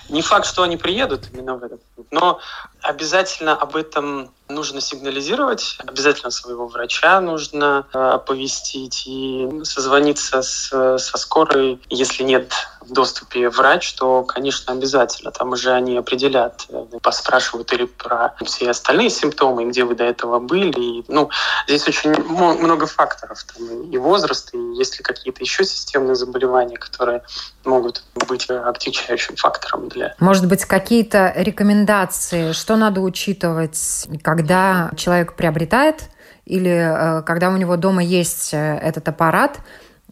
не 0.09 0.21
факт, 0.21 0.45
что 0.45 0.61
они 0.61 0.77
приедут 0.77 1.23
именно 1.33 1.55
в 1.55 1.63
этот 1.63 1.81
но 2.11 2.39
обязательно 2.81 3.53
об 3.53 3.75
этом 3.75 4.31
нужно 4.47 4.81
сигнализировать, 4.81 5.77
обязательно 5.85 6.31
своего 6.31 6.67
врача 6.67 7.19
нужно 7.19 7.85
э, 7.93 7.97
оповестить 7.97 9.03
и 9.05 9.49
созвониться 9.63 10.41
с, 10.41 10.69
со 10.97 11.17
скорой. 11.17 11.81
Если 11.89 12.23
нет 12.23 12.53
в 12.87 12.93
доступе 12.93 13.49
врач, 13.49 13.93
то, 13.93 14.23
конечно, 14.23 14.73
обязательно. 14.73 15.31
Там 15.31 15.51
уже 15.51 15.71
они 15.71 15.97
определят, 15.97 16.65
э, 16.69 16.85
поспрашивают 17.01 17.71
или 17.73 17.85
про 17.85 18.33
все 18.45 18.69
остальные 18.69 19.09
симптомы, 19.09 19.65
где 19.65 19.83
вы 19.83 19.95
до 19.95 20.03
этого 20.03 20.39
были. 20.39 20.79
И, 20.79 21.05
ну, 21.07 21.29
здесь 21.67 21.87
очень 21.87 22.11
много 22.23 22.87
факторов. 22.87 23.43
Там 23.43 23.81
и 23.91 23.97
возраст, 23.97 24.53
и 24.53 24.57
есть 24.77 24.97
ли 24.97 25.03
какие-то 25.03 25.41
еще 25.41 25.63
системные 25.63 26.15
заболевания, 26.15 26.77
которые 26.77 27.23
могут 27.65 28.03
быть 28.27 28.49
отягчающим 28.49 29.35
фактором 29.35 29.89
для... 29.89 30.15
Может 30.19 30.47
быть, 30.47 30.65
какие-то 30.65 31.33
рекомендации, 31.35 32.53
что 32.53 32.75
надо 32.75 33.01
учитывать, 33.01 34.07
когда 34.23 34.91
человек 34.95 35.35
приобретает 35.35 36.03
или 36.45 36.71
э, 36.71 37.21
когда 37.23 37.49
у 37.49 37.57
него 37.57 37.75
дома 37.75 38.01
есть 38.01 38.53
э, 38.53 38.77
этот 38.77 39.07
аппарат, 39.09 39.59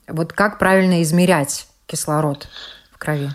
вот 0.07 0.33
как 0.33 0.59
правильно 0.59 1.01
измерять 1.01 1.67
кислород 1.87 2.47
в 2.91 2.97
крови? 2.97 3.31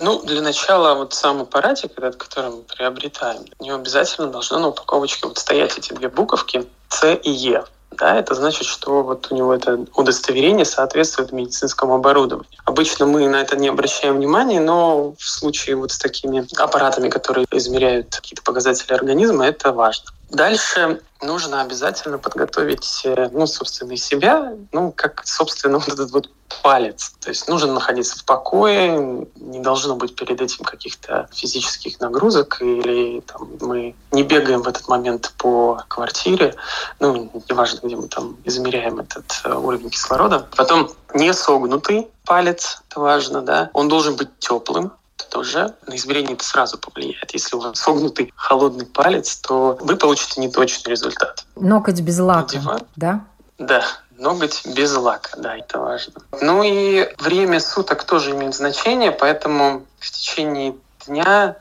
Ну, 0.00 0.22
для 0.24 0.40
начала 0.40 0.94
вот 0.94 1.14
сам 1.14 1.42
аппаратик, 1.42 1.92
этот, 1.96 2.16
который 2.16 2.50
мы 2.50 2.62
приобретаем, 2.62 3.44
у 3.58 3.64
него 3.64 3.76
обязательно 3.76 4.26
должно 4.26 4.58
на 4.58 4.68
упаковочке 4.68 5.28
вот 5.28 5.38
стоять 5.38 5.78
эти 5.78 5.92
две 5.92 6.08
буковки 6.08 6.66
С 6.88 7.14
и 7.14 7.30
Е. 7.30 7.64
Да, 7.92 8.16
это 8.16 8.34
значит, 8.34 8.66
что 8.66 9.04
вот 9.04 9.28
у 9.30 9.36
него 9.36 9.54
это 9.54 9.86
удостоверение 9.94 10.64
соответствует 10.64 11.30
медицинскому 11.30 11.94
оборудованию. 11.94 12.50
Обычно 12.64 13.06
мы 13.06 13.28
на 13.28 13.36
это 13.36 13.56
не 13.56 13.68
обращаем 13.68 14.16
внимания, 14.16 14.58
но 14.58 15.14
в 15.16 15.24
случае 15.24 15.76
вот 15.76 15.92
с 15.92 15.98
такими 15.98 16.44
аппаратами, 16.60 17.08
которые 17.08 17.46
измеряют 17.52 18.16
какие-то 18.16 18.42
показатели 18.42 18.92
организма, 18.92 19.46
это 19.46 19.70
важно. 19.70 20.10
Дальше 20.34 21.00
нужно 21.22 21.60
обязательно 21.60 22.18
подготовить, 22.18 23.02
э, 23.04 23.28
ну, 23.32 23.46
собственно, 23.46 23.96
себя, 23.96 24.54
ну, 24.72 24.90
как, 24.90 25.22
собственно, 25.24 25.78
вот 25.78 25.88
этот 25.88 26.10
вот 26.10 26.28
палец. 26.62 27.14
То 27.20 27.28
есть 27.28 27.48
нужно 27.48 27.72
находиться 27.72 28.18
в 28.18 28.24
покое, 28.24 29.26
не 29.36 29.60
должно 29.60 29.94
быть 29.94 30.16
перед 30.16 30.40
этим 30.40 30.64
каких-то 30.64 31.28
физических 31.32 32.00
нагрузок, 32.00 32.60
или 32.60 33.20
там, 33.20 33.48
мы 33.60 33.94
не 34.10 34.24
бегаем 34.24 34.62
в 34.62 34.68
этот 34.68 34.88
момент 34.88 35.32
по 35.38 35.84
квартире, 35.86 36.56
ну, 36.98 37.30
неважно, 37.48 37.86
где 37.86 37.94
мы 37.94 38.08
там 38.08 38.36
измеряем 38.44 38.98
этот 38.98 39.40
э, 39.44 39.54
уровень 39.54 39.90
кислорода. 39.90 40.48
Потом 40.56 40.90
не 41.14 41.32
согнутый 41.32 42.08
палец, 42.24 42.82
это 42.88 43.00
важно, 43.00 43.40
да, 43.42 43.70
он 43.72 43.88
должен 43.88 44.16
быть 44.16 44.36
теплым, 44.40 44.92
тоже 45.28 45.74
на 45.86 45.96
измерение 45.96 46.34
это 46.34 46.44
сразу 46.44 46.78
повлияет. 46.78 47.32
Если 47.32 47.56
у 47.56 47.60
вас 47.60 47.78
согнутый 47.78 48.32
холодный 48.36 48.86
палец, 48.86 49.36
то 49.36 49.78
вы 49.80 49.96
получите 49.96 50.40
неточный 50.40 50.90
результат. 50.90 51.44
Ноготь 51.56 52.00
без 52.00 52.18
лака, 52.18 52.56
Надеваю. 52.56 52.80
да? 52.96 53.24
Да, 53.58 53.84
ноготь 54.16 54.66
без 54.66 54.94
лака, 54.96 55.30
да, 55.36 55.56
это 55.56 55.78
важно. 55.78 56.14
Ну 56.40 56.62
и 56.62 57.08
время 57.18 57.60
суток 57.60 58.04
тоже 58.04 58.32
имеет 58.32 58.54
значение, 58.54 59.12
поэтому 59.12 59.84
в 59.98 60.10
течение 60.10 60.74
дня 61.06 61.56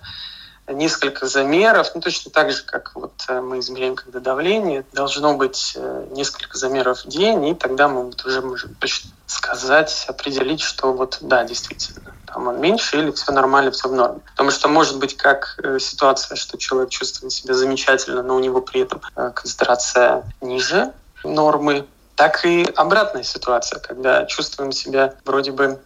несколько 0.68 1.28
замеров, 1.28 1.92
ну 1.94 2.02
точно 2.02 2.32
так 2.32 2.52
же, 2.52 2.64
как 2.64 2.94
вот 2.96 3.14
э, 3.28 3.42
мы 3.42 3.60
измеряем 3.60 3.96
когда 3.96 4.20
давление, 4.20 4.86
должно 4.94 5.36
быть 5.36 5.74
э, 5.76 6.08
несколько 6.12 6.58
замеров 6.58 7.04
в 7.04 7.08
день, 7.10 7.48
и 7.48 7.56
тогда 7.56 7.88
мы 7.90 8.06
вот 8.06 8.26
уже 8.26 8.42
можем 8.42 8.74
точно 8.76 9.12
сказать, 9.28 10.06
определить, 10.08 10.62
что 10.62 10.94
вот 10.94 11.18
да, 11.22 11.44
действительно, 11.44 12.16
там 12.34 12.48
он 12.48 12.60
меньше 12.60 12.98
или 12.98 13.12
все 13.12 13.32
нормально, 13.32 13.72
все 13.72 13.88
в 13.88 13.94
норме. 13.94 14.20
Потому 14.32 14.52
что 14.52 14.68
может 14.68 15.00
быть 15.00 15.16
как 15.16 15.60
э, 15.64 15.80
ситуация, 15.80 16.36
что 16.36 16.58
человек 16.58 16.90
чувствует 16.90 17.32
себя 17.32 17.54
замечательно, 17.54 18.24
но 18.24 18.36
у 18.36 18.40
него 18.40 18.62
при 18.62 18.82
этом 18.82 19.02
концентрация 19.16 20.24
ниже 20.42 20.92
нормы, 21.24 21.86
так 22.16 22.46
и 22.46 22.68
обратная 22.76 23.24
ситуация, 23.24 23.80
когда 23.80 24.26
чувствуем 24.26 24.72
себя 24.72 25.14
вроде 25.26 25.52
бы 25.52 25.80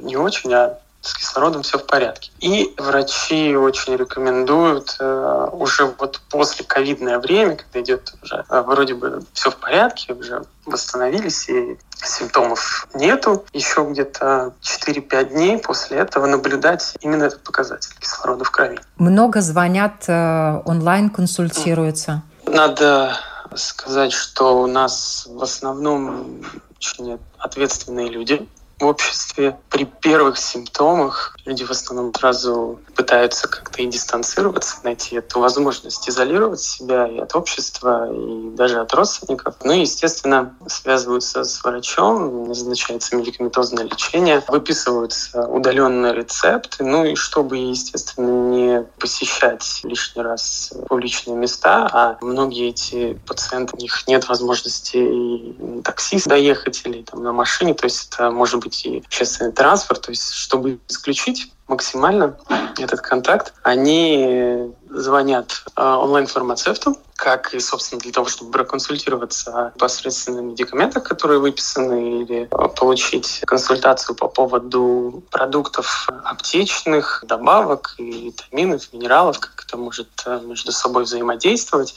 не 0.00 0.16
очень, 0.16 0.52
а 0.54 0.78
с 1.04 1.14
кислородом 1.14 1.62
все 1.62 1.78
в 1.78 1.86
порядке. 1.86 2.30
И 2.40 2.74
врачи 2.78 3.54
очень 3.54 3.96
рекомендуют 3.96 4.96
э, 4.98 5.48
уже 5.52 5.86
вот 5.98 6.20
после 6.30 6.64
ковидное 6.64 7.18
время, 7.18 7.56
когда 7.56 7.80
идет 7.80 8.14
уже 8.22 8.44
э, 8.48 8.62
вроде 8.62 8.94
бы 8.94 9.22
все 9.32 9.50
в 9.50 9.56
порядке, 9.56 10.14
уже 10.14 10.44
восстановились 10.64 11.48
и 11.48 11.78
симптомов 12.02 12.88
нету, 12.94 13.44
еще 13.52 13.86
где-то 13.88 14.54
4-5 14.62 15.24
дней 15.30 15.58
после 15.58 15.98
этого 15.98 16.26
наблюдать 16.26 16.94
именно 17.00 17.24
этот 17.24 17.42
показатель 17.42 17.94
кислорода 18.00 18.44
в 18.44 18.50
крови. 18.50 18.80
Много 18.96 19.40
звонят, 19.40 20.04
э, 20.08 20.62
онлайн 20.64 21.10
консультируются. 21.10 22.22
Надо 22.46 23.16
сказать, 23.54 24.12
что 24.12 24.62
у 24.62 24.66
нас 24.66 25.26
в 25.28 25.42
основном 25.42 26.42
очень 26.76 27.18
ответственные 27.38 28.08
люди, 28.08 28.46
в 28.80 28.84
обществе 28.84 29.58
при 29.70 29.84
первых 29.84 30.38
симптомах 30.38 31.36
люди 31.44 31.64
в 31.64 31.70
основном 31.70 32.12
сразу 32.14 32.80
пытаются 32.94 33.48
как-то 33.48 33.82
и 33.82 33.86
дистанцироваться, 33.86 34.78
найти 34.82 35.16
эту 35.16 35.40
возможность 35.40 36.08
изолировать 36.08 36.60
себя 36.60 37.06
и 37.06 37.18
от 37.18 37.34
общества, 37.36 38.10
и 38.12 38.50
даже 38.56 38.80
от 38.80 38.92
родственников. 38.94 39.56
Ну 39.62 39.72
и, 39.72 39.80
естественно, 39.80 40.54
связываются 40.66 41.44
с 41.44 41.62
врачом, 41.62 42.48
назначается 42.48 43.16
медикаментозное 43.16 43.84
лечение, 43.84 44.42
выписываются 44.48 45.46
удаленные 45.46 46.14
рецепты, 46.14 46.84
ну 46.84 47.04
и 47.04 47.14
чтобы, 47.14 47.56
естественно, 47.56 48.48
не 48.48 48.82
посещать 48.98 49.80
лишний 49.84 50.22
раз 50.22 50.72
публичные 50.88 51.36
места, 51.36 51.88
а 51.92 52.18
многие 52.20 52.70
эти 52.70 53.14
пациенты, 53.26 53.76
у 53.76 53.80
них 53.80 54.06
нет 54.06 54.28
возможности 54.28 54.96
и 54.96 55.56
на 55.58 55.82
такси 55.82 56.20
доехать 56.24 56.82
или 56.84 57.02
там, 57.02 57.22
на 57.22 57.32
машине, 57.32 57.74
то 57.74 57.84
есть 57.84 58.08
это 58.12 58.30
может 58.30 58.63
быть 58.64 58.84
и 58.84 58.98
общественный 58.98 59.52
транспорт, 59.52 60.02
то 60.02 60.10
есть 60.10 60.32
чтобы 60.32 60.80
исключить 60.88 61.52
максимально 61.68 62.36
этот 62.78 63.00
контакт, 63.00 63.54
они 63.62 64.72
звонят 64.90 65.64
э, 65.76 65.82
онлайн-фармацевту, 65.82 66.96
как 67.16 67.54
и, 67.54 67.60
собственно, 67.60 68.00
для 68.00 68.12
того, 68.12 68.28
чтобы 68.28 68.50
проконсультироваться 68.50 69.72
непосредственно 69.74 70.42
на 70.42 70.46
медикаментах, 70.46 71.04
которые 71.04 71.38
выписаны, 71.40 72.22
или 72.22 72.48
получить 72.76 73.42
консультацию 73.46 74.16
по 74.16 74.28
поводу 74.28 75.22
продуктов 75.30 76.08
аптечных, 76.24 77.24
добавок, 77.26 77.94
и 77.98 78.30
витаминов, 78.30 78.92
минералов, 78.92 79.38
как 79.38 79.64
это 79.66 79.76
может 79.76 80.08
э, 80.26 80.40
между 80.44 80.72
собой 80.72 81.04
взаимодействовать 81.04 81.94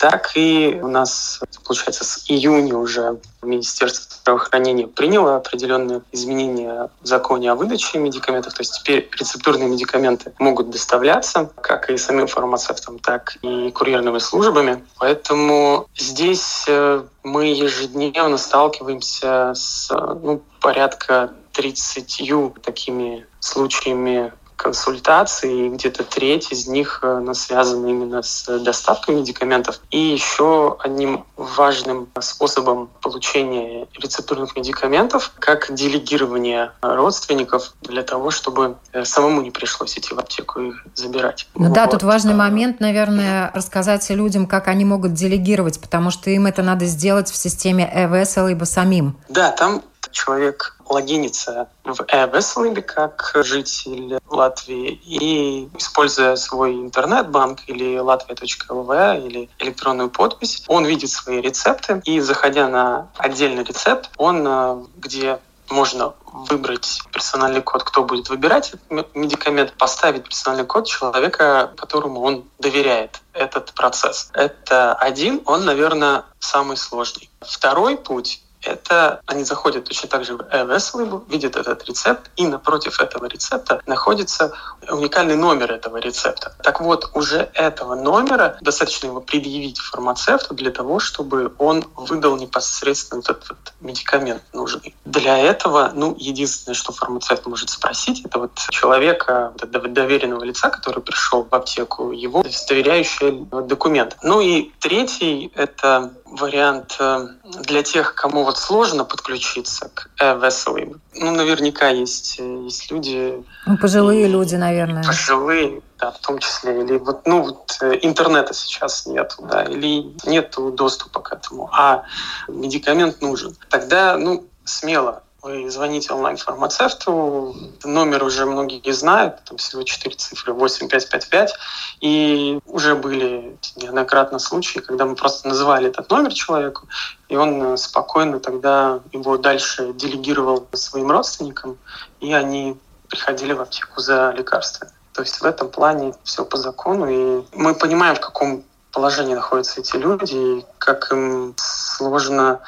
так 0.00 0.30
и 0.34 0.80
у 0.82 0.88
нас, 0.88 1.40
получается, 1.66 2.04
с 2.04 2.24
июня 2.26 2.74
уже 2.78 3.20
Министерство 3.42 4.16
здравоохранения 4.22 4.86
приняло 4.86 5.36
определенные 5.36 6.00
изменения 6.10 6.88
в 7.02 7.06
законе 7.06 7.52
о 7.52 7.54
выдаче 7.54 7.98
медикаментов. 7.98 8.54
То 8.54 8.62
есть 8.62 8.80
теперь 8.80 9.10
рецептурные 9.12 9.68
медикаменты 9.68 10.32
могут 10.38 10.70
доставляться 10.70 11.50
как 11.60 11.90
и 11.90 11.98
самим 11.98 12.28
фармацевтам, 12.28 12.98
так 12.98 13.36
и 13.42 13.70
курьерными 13.72 14.18
службами. 14.20 14.49
Поэтому 14.98 15.86
здесь 15.96 16.64
э, 16.68 17.04
мы 17.22 17.46
ежедневно 17.46 18.38
сталкиваемся 18.38 19.52
с 19.54 19.88
ну, 20.22 20.42
порядка 20.60 21.32
30 21.52 22.20
такими 22.62 23.26
случаями 23.40 24.32
консультаций, 24.60 25.66
и 25.66 25.68
где-то 25.70 26.04
треть 26.04 26.52
из 26.52 26.68
них 26.68 27.00
э, 27.02 27.32
связана 27.34 27.86
именно 27.86 28.22
с 28.22 28.46
доставкой 28.58 29.14
медикаментов. 29.16 29.80
И 29.90 29.98
еще 29.98 30.76
одним 30.80 31.24
важным 31.36 32.08
способом 32.20 32.90
получения 33.02 33.86
рецептурных 33.98 34.56
медикаментов, 34.56 35.32
как 35.38 35.72
делегирование 35.72 36.72
родственников 36.82 37.72
для 37.80 38.02
того, 38.02 38.30
чтобы 38.30 38.76
э, 38.92 39.04
самому 39.04 39.40
не 39.40 39.50
пришлось 39.50 39.96
идти 39.98 40.14
в 40.14 40.18
аптеку 40.18 40.60
и 40.60 40.72
забирать. 40.94 41.48
Ну 41.54 41.68
вот. 41.68 41.74
да, 41.74 41.86
тут 41.86 42.02
важный 42.02 42.34
момент, 42.34 42.80
наверное, 42.80 43.50
рассказать 43.54 44.08
людям, 44.10 44.46
как 44.46 44.68
они 44.68 44.84
могут 44.84 45.14
делегировать, 45.14 45.80
потому 45.80 46.10
что 46.10 46.30
им 46.30 46.46
это 46.46 46.62
надо 46.62 46.84
сделать 46.84 47.30
в 47.30 47.36
системе 47.36 47.90
e 47.92 48.48
либо 48.48 48.64
самим. 48.64 49.16
Да, 49.28 49.50
там 49.52 49.82
человек 50.12 50.76
логинится 50.88 51.68
в 51.84 52.00
e 52.08 52.82
как 52.82 53.32
житель 53.44 54.18
Латвии 54.28 55.00
и, 55.04 55.68
используя 55.76 56.36
свой 56.36 56.74
интернет-банк 56.74 57.60
или 57.66 57.98
latvia.lv 57.98 59.26
или 59.26 59.50
электронную 59.58 60.10
подпись, 60.10 60.64
он 60.66 60.84
видит 60.84 61.10
свои 61.10 61.40
рецепты 61.40 62.00
и, 62.04 62.20
заходя 62.20 62.68
на 62.68 63.08
отдельный 63.16 63.64
рецепт, 63.64 64.10
он, 64.16 64.46
э, 64.46 64.84
где 64.96 65.38
можно 65.70 66.14
выбрать 66.32 67.00
персональный 67.12 67.62
код, 67.62 67.84
кто 67.84 68.04
будет 68.04 68.28
выбирать 68.28 68.72
медикамент, 69.14 69.72
поставить 69.74 70.24
персональный 70.24 70.66
код 70.66 70.86
человека, 70.86 71.72
которому 71.76 72.20
он 72.20 72.44
доверяет 72.58 73.20
этот 73.32 73.72
процесс. 73.74 74.30
Это 74.34 74.94
один, 74.94 75.42
он, 75.46 75.64
наверное, 75.64 76.24
самый 76.38 76.76
сложный. 76.76 77.30
Второй 77.40 77.96
путь 77.96 78.42
это 78.62 79.20
они 79.26 79.44
заходят 79.44 79.84
точно 79.84 80.08
так 80.08 80.24
же 80.24 80.36
в 80.36 80.40
EVS 80.40 81.24
видят 81.28 81.56
этот 81.56 81.84
рецепт, 81.84 82.30
и 82.36 82.46
напротив 82.46 83.00
этого 83.00 83.26
рецепта 83.26 83.80
находится 83.86 84.52
уникальный 84.88 85.36
номер 85.36 85.72
этого 85.72 85.98
рецепта. 85.98 86.54
Так 86.62 86.80
вот, 86.80 87.10
уже 87.14 87.50
этого 87.54 87.94
номера 87.94 88.56
достаточно 88.60 89.06
его 89.06 89.20
предъявить 89.20 89.78
фармацевту 89.78 90.54
для 90.54 90.70
того, 90.70 91.00
чтобы 91.00 91.52
он 91.58 91.84
выдал 91.96 92.36
непосредственно 92.36 93.20
этот 93.20 93.48
вот 93.48 93.58
медикамент 93.80 94.42
нужный. 94.52 94.94
Для 95.04 95.38
этого, 95.38 95.92
ну, 95.94 96.14
единственное, 96.18 96.74
что 96.74 96.92
фармацевт 96.92 97.46
может 97.46 97.70
спросить, 97.70 98.24
это 98.24 98.38
вот 98.38 98.52
человека, 98.70 99.52
доверенного 99.56 100.44
лица, 100.44 100.70
который 100.70 101.02
пришел 101.02 101.46
в 101.50 101.54
аптеку, 101.54 102.12
его 102.12 102.40
удостоверяющий 102.40 103.46
документ. 103.66 104.16
Ну 104.22 104.40
и 104.40 104.72
третий— 104.80 105.52
это 105.54 106.12
вариант 106.30 106.96
э, 107.00 107.28
для 107.42 107.82
тех, 107.82 108.14
кому 108.14 108.44
вот 108.44 108.58
сложно 108.58 109.04
подключиться 109.04 109.90
к 109.92 110.10
e 110.20 110.94
Ну, 111.14 111.30
наверняка 111.32 111.88
есть, 111.88 112.36
э, 112.38 112.62
есть 112.64 112.90
люди... 112.90 113.44
Ну, 113.66 113.76
пожилые 113.76 114.28
люди, 114.28 114.54
наверное. 114.54 115.04
Пожилые, 115.04 115.82
да, 115.98 116.10
в 116.12 116.18
том 116.18 116.38
числе. 116.38 116.82
Или 116.82 116.98
вот, 116.98 117.26
ну, 117.26 117.42
вот 117.42 117.78
э, 117.80 117.98
интернета 118.02 118.54
сейчас 118.54 119.06
нету, 119.06 119.36
да, 119.42 119.64
или 119.64 120.14
нету 120.24 120.70
доступа 120.70 121.20
к 121.20 121.32
этому, 121.32 121.68
а 121.72 122.04
медикамент 122.48 123.20
нужен. 123.20 123.56
Тогда, 123.68 124.16
ну, 124.16 124.46
смело 124.64 125.22
вы 125.42 125.70
звоните 125.70 126.12
онлайн-фармацевту, 126.12 127.56
номер 127.84 128.24
уже 128.24 128.46
многие 128.46 128.92
знают, 128.92 129.42
там 129.44 129.56
всего 129.56 129.82
четыре 129.82 130.16
цифры, 130.16 130.52
8555, 130.52 131.54
и 132.00 132.58
уже 132.66 132.94
были 132.94 133.56
неоднократно 133.76 134.38
случаи, 134.38 134.80
когда 134.80 135.06
мы 135.06 135.14
просто 135.14 135.48
называли 135.48 135.88
этот 135.88 136.10
номер 136.10 136.32
человеку, 136.32 136.88
и 137.28 137.36
он 137.36 137.76
спокойно 137.78 138.40
тогда 138.40 139.00
его 139.12 139.38
дальше 139.38 139.92
делегировал 139.94 140.66
своим 140.72 141.10
родственникам, 141.10 141.78
и 142.20 142.32
они 142.32 142.76
приходили 143.08 143.52
в 143.52 143.60
аптеку 143.60 144.00
за 144.00 144.32
лекарствами. 144.36 144.92
То 145.12 145.22
есть 145.22 145.40
в 145.40 145.44
этом 145.44 145.68
плане 145.68 146.14
все 146.22 146.44
по 146.44 146.56
закону, 146.56 147.08
и 147.08 147.44
мы 147.54 147.74
понимаем, 147.74 148.14
в 148.14 148.20
каком 148.20 148.62
положении 148.92 149.34
находятся 149.34 149.80
эти 149.80 149.96
люди, 149.96 150.34
и 150.34 150.66
как 150.78 151.10
им 151.12 151.54
сложно 151.56 152.60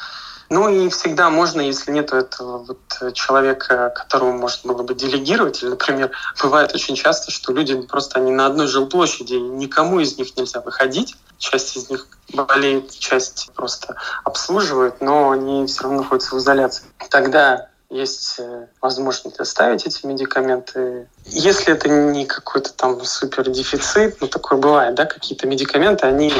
ну 0.52 0.68
и 0.68 0.90
всегда 0.90 1.30
можно, 1.30 1.62
если 1.62 1.90
нет 1.92 2.12
этого 2.12 2.58
вот 2.58 3.14
человека, 3.14 3.90
которому 3.96 4.36
можно 4.36 4.74
было 4.74 4.82
бы 4.82 4.94
делегировать, 4.94 5.62
или, 5.62 5.70
например, 5.70 6.10
бывает 6.42 6.74
очень 6.74 6.94
часто, 6.94 7.30
что 7.30 7.54
люди 7.54 7.80
просто 7.80 8.18
они 8.18 8.32
на 8.32 8.44
одной 8.44 8.66
жилплощади, 8.66 9.32
и 9.32 9.40
никому 9.40 10.00
из 10.00 10.18
них 10.18 10.36
нельзя 10.36 10.60
выходить, 10.60 11.16
часть 11.38 11.74
из 11.78 11.88
них 11.88 12.06
болеет, 12.34 12.90
часть 12.90 13.50
просто 13.54 13.96
обслуживает, 14.24 15.00
но 15.00 15.30
они 15.30 15.64
все 15.66 15.84
равно 15.84 16.02
находятся 16.02 16.34
в 16.34 16.38
изоляции. 16.38 16.84
Тогда 17.08 17.70
есть 17.92 18.36
э, 18.38 18.66
возможность 18.80 19.36
доставить 19.36 19.86
эти 19.86 20.06
медикаменты. 20.06 21.08
Если 21.26 21.72
это 21.72 21.88
не 21.88 22.24
какой-то 22.26 22.72
там 22.72 23.04
супер 23.04 23.48
дефицит, 23.50 24.20
ну 24.20 24.28
такое 24.28 24.58
бывает, 24.58 24.94
да, 24.94 25.04
какие-то 25.04 25.46
медикаменты, 25.46 26.06
они 26.06 26.32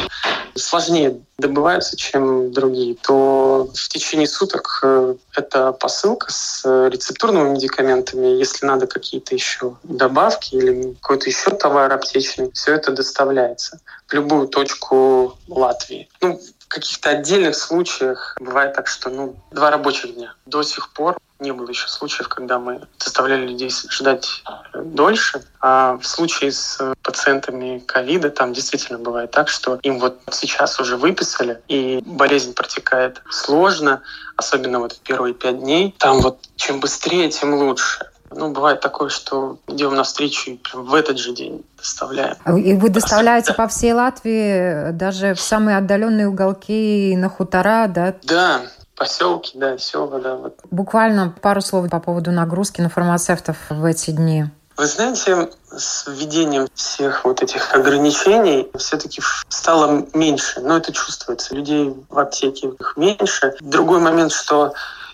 сложнее 0.54 1.20
добываются, 1.38 1.96
чем 1.96 2.52
другие, 2.52 2.96
то 3.02 3.68
в 3.74 3.88
течение 3.88 4.26
суток 4.26 4.80
э, 4.82 5.14
эта 5.36 5.72
посылка 5.72 6.32
с 6.32 6.62
рецептурными 6.88 7.50
медикаментами, 7.50 8.28
если 8.28 8.64
надо 8.66 8.86
какие-то 8.86 9.34
еще 9.34 9.76
добавки 9.82 10.54
или 10.54 10.94
какой-то 11.00 11.28
еще 11.28 11.50
товар 11.50 11.92
аптечный, 11.92 12.50
все 12.52 12.74
это 12.74 12.92
доставляется 12.92 13.80
в 14.06 14.12
любую 14.14 14.48
точку 14.48 15.36
Латвии. 15.48 16.08
Ну, 16.20 16.40
каких-то 16.72 17.10
отдельных 17.10 17.54
случаях 17.54 18.34
бывает 18.40 18.72
так, 18.72 18.86
что 18.86 19.10
ну, 19.10 19.36
два 19.50 19.70
рабочих 19.70 20.14
дня. 20.14 20.34
До 20.46 20.62
сих 20.62 20.90
пор 20.92 21.18
не 21.38 21.52
было 21.52 21.68
еще 21.68 21.88
случаев, 21.88 22.28
когда 22.28 22.58
мы 22.58 22.80
заставляли 22.98 23.46
людей 23.48 23.70
ждать 23.90 24.42
э, 24.72 24.80
дольше. 24.82 25.42
А 25.60 25.98
в 25.98 26.06
случае 26.06 26.52
с 26.52 26.94
пациентами 27.02 27.80
ковида 27.80 28.30
там 28.30 28.52
действительно 28.54 28.98
бывает 28.98 29.32
так, 29.32 29.48
что 29.48 29.78
им 29.82 29.98
вот 29.98 30.20
сейчас 30.30 30.80
уже 30.80 30.96
выписали, 30.96 31.60
и 31.68 32.02
болезнь 32.06 32.54
протекает 32.54 33.20
сложно, 33.28 34.02
особенно 34.36 34.78
вот 34.78 34.92
в 34.92 35.00
первые 35.00 35.34
пять 35.34 35.58
дней. 35.58 35.94
Там 35.98 36.20
вот 36.20 36.38
чем 36.56 36.80
быстрее, 36.80 37.28
тем 37.28 37.54
лучше. 37.54 38.06
Ну, 38.34 38.50
бывает 38.52 38.80
такое, 38.80 39.08
что 39.08 39.58
идем 39.68 39.94
навстречу 39.94 40.50
и 40.50 40.56
прям 40.56 40.84
в 40.84 40.94
этот 40.94 41.18
же 41.18 41.34
день 41.34 41.64
доставляем. 41.76 42.36
И 42.56 42.74
вы 42.74 42.88
доставляете 42.88 43.54
по 43.54 43.68
всей 43.68 43.92
Латвии, 43.92 44.92
даже 44.92 45.34
в 45.34 45.40
самые 45.40 45.78
отдаленные 45.78 46.28
уголки, 46.28 47.14
на 47.16 47.28
хутора, 47.28 47.86
да? 47.88 48.14
Да, 48.22 48.62
поселки, 48.96 49.58
да, 49.58 49.78
села, 49.78 50.20
да. 50.20 50.36
Вот. 50.36 50.58
Буквально 50.70 51.34
пару 51.40 51.60
слов 51.60 51.88
по 51.90 52.00
поводу 52.00 52.30
нагрузки 52.30 52.80
на 52.80 52.88
фармацевтов 52.88 53.56
в 53.70 53.84
эти 53.84 54.10
дни. 54.10 54.46
Вы 54.76 54.86
знаете, 54.86 55.50
с 55.70 56.06
введением 56.06 56.66
всех 56.74 57.24
вот 57.24 57.42
этих 57.42 57.74
ограничений 57.74 58.70
все-таки 58.76 59.20
стало 59.48 60.06
меньше, 60.14 60.60
но 60.60 60.78
это 60.78 60.92
чувствуется. 60.92 61.54
Людей 61.54 61.94
в 62.08 62.18
аптеке 62.18 62.68
их 62.68 62.94
меньше. 62.96 63.54
Другой 63.60 64.00
момент, 64.00 64.32
что 64.32 64.72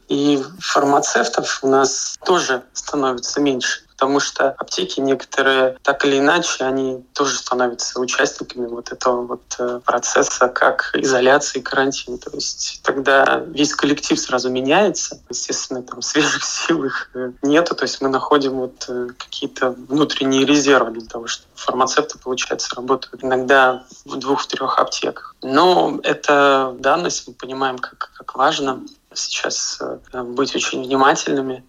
и 0.08 0.42
фармацевтов 0.60 1.60
у 1.62 1.68
нас 1.68 2.16
тоже 2.24 2.62
становится 2.72 3.40
меньше 3.40 3.87
потому 3.98 4.20
что 4.20 4.50
аптеки 4.50 5.00
некоторые, 5.00 5.76
так 5.82 6.04
или 6.04 6.20
иначе, 6.20 6.64
они 6.64 7.04
тоже 7.14 7.36
становятся 7.36 7.98
участниками 7.98 8.68
вот 8.68 8.92
этого 8.92 9.26
вот 9.26 9.56
э, 9.58 9.80
процесса, 9.84 10.46
как 10.46 10.92
изоляции, 10.94 11.58
карантина. 11.58 12.16
То 12.18 12.30
есть 12.30 12.80
тогда 12.84 13.42
весь 13.48 13.74
коллектив 13.74 14.16
сразу 14.20 14.50
меняется. 14.50 15.20
Естественно, 15.28 15.82
там 15.82 16.00
свежих 16.00 16.44
сил 16.44 16.84
их 16.84 17.10
э, 17.14 17.32
нету, 17.42 17.74
то 17.74 17.82
есть 17.82 18.00
мы 18.00 18.08
находим 18.08 18.52
вот 18.52 18.84
э, 18.88 19.08
какие-то 19.18 19.70
внутренние 19.70 20.46
резервы 20.46 20.92
для 20.92 21.08
того, 21.08 21.26
чтобы 21.26 21.50
фармацевты, 21.56 22.18
получается, 22.18 22.76
работают 22.76 23.24
иногда 23.24 23.84
в 24.04 24.14
двух-трех 24.16 24.78
аптеках. 24.78 25.34
Но 25.42 25.98
это 26.04 26.76
данность, 26.78 27.26
мы 27.26 27.34
понимаем, 27.34 27.78
как, 27.78 28.12
как 28.16 28.36
важно 28.36 28.80
сейчас 29.12 29.80
быть 30.12 30.54
очень 30.54 30.84
внимательными 30.84 31.64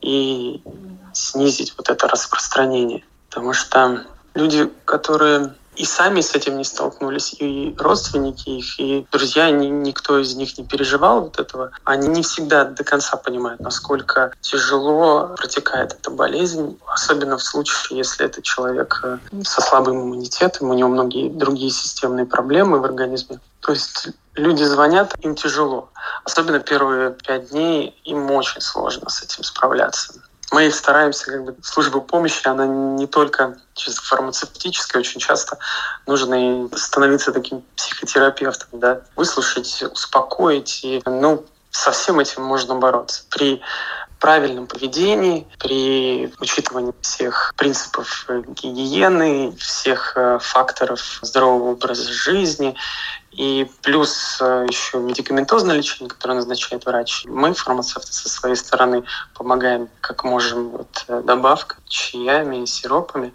и 0.00 0.62
снизить 1.12 1.74
вот 1.76 1.88
это 1.88 2.08
распространение. 2.08 3.04
Потому 3.28 3.52
что 3.52 4.04
люди, 4.34 4.70
которые 4.84 5.54
и 5.76 5.84
сами 5.84 6.20
с 6.20 6.34
этим 6.34 6.58
не 6.58 6.64
столкнулись, 6.64 7.34
и 7.38 7.74
родственники 7.78 8.50
их, 8.50 8.78
и 8.78 9.06
друзья, 9.10 9.50
ни, 9.50 9.66
никто 9.66 10.18
из 10.18 10.34
них 10.34 10.58
не 10.58 10.64
переживал 10.64 11.22
вот 11.22 11.38
этого. 11.38 11.70
Они 11.84 12.08
не 12.08 12.22
всегда 12.22 12.64
до 12.64 12.84
конца 12.84 13.16
понимают, 13.16 13.60
насколько 13.60 14.32
тяжело 14.40 15.34
протекает 15.36 15.94
эта 15.94 16.10
болезнь, 16.10 16.78
особенно 16.86 17.38
в 17.38 17.42
случае, 17.42 17.98
если 17.98 18.26
это 18.26 18.42
человек 18.42 19.00
э, 19.04 19.18
со 19.42 19.62
слабым 19.62 20.02
иммунитетом, 20.02 20.68
у 20.68 20.74
него 20.74 20.90
многие 20.90 21.30
другие 21.30 21.70
системные 21.70 22.26
проблемы 22.26 22.80
в 22.80 22.84
организме. 22.84 23.40
То 23.60 23.72
есть 23.72 24.08
люди 24.34 24.62
звонят, 24.64 25.14
им 25.20 25.34
тяжело. 25.34 25.90
Особенно 26.24 26.60
первые 26.60 27.10
пять 27.10 27.50
дней 27.50 28.00
им 28.04 28.30
очень 28.30 28.60
сложно 28.60 29.08
с 29.08 29.22
этим 29.22 29.44
справляться 29.44 30.14
мы 30.50 30.70
стараемся, 30.70 31.26
как 31.26 31.44
бы, 31.44 31.56
служба 31.62 32.00
помощи, 32.00 32.46
она 32.46 32.66
не 32.66 33.06
только 33.06 33.56
чисто 33.74 34.02
фармацевтическая, 34.02 35.00
очень 35.00 35.20
часто 35.20 35.58
нужно 36.06 36.64
и 36.64 36.76
становиться 36.76 37.32
таким 37.32 37.62
психотерапевтом, 37.76 38.80
да, 38.80 39.02
выслушать, 39.16 39.82
успокоить, 39.82 40.80
и, 40.82 41.02
ну, 41.06 41.44
со 41.70 41.92
всем 41.92 42.18
этим 42.18 42.42
можно 42.42 42.74
бороться. 42.74 43.22
При 43.30 43.62
правильном 44.20 44.66
поведении, 44.66 45.46
при 45.58 46.32
учитывании 46.38 46.94
всех 47.00 47.54
принципов 47.56 48.26
гигиены, 48.28 49.52
всех 49.56 50.12
э, 50.16 50.38
факторов 50.40 51.18
здорового 51.22 51.72
образа 51.72 52.12
жизни 52.12 52.76
и 53.32 53.68
плюс 53.82 54.38
э, 54.40 54.66
еще 54.68 54.98
медикаментозное 54.98 55.74
лечение, 55.74 56.10
которое 56.10 56.34
назначает 56.34 56.84
врач. 56.84 57.24
Мы, 57.26 57.54
фармацевты, 57.54 58.12
со 58.12 58.28
своей 58.28 58.56
стороны 58.56 59.04
помогаем 59.34 59.88
как 60.00 60.22
можем 60.22 60.68
вот, 60.68 61.04
э, 61.08 61.22
добавкой, 61.24 61.78
чаями, 61.88 62.66
сиропами 62.66 63.32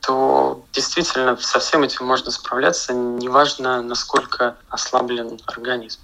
то 0.00 0.64
действительно 0.72 1.36
со 1.36 1.58
всем 1.58 1.82
этим 1.82 2.06
можно 2.06 2.30
справляться, 2.30 2.94
неважно, 2.94 3.82
насколько 3.82 4.56
ослаблен 4.70 5.38
организм. 5.46 6.00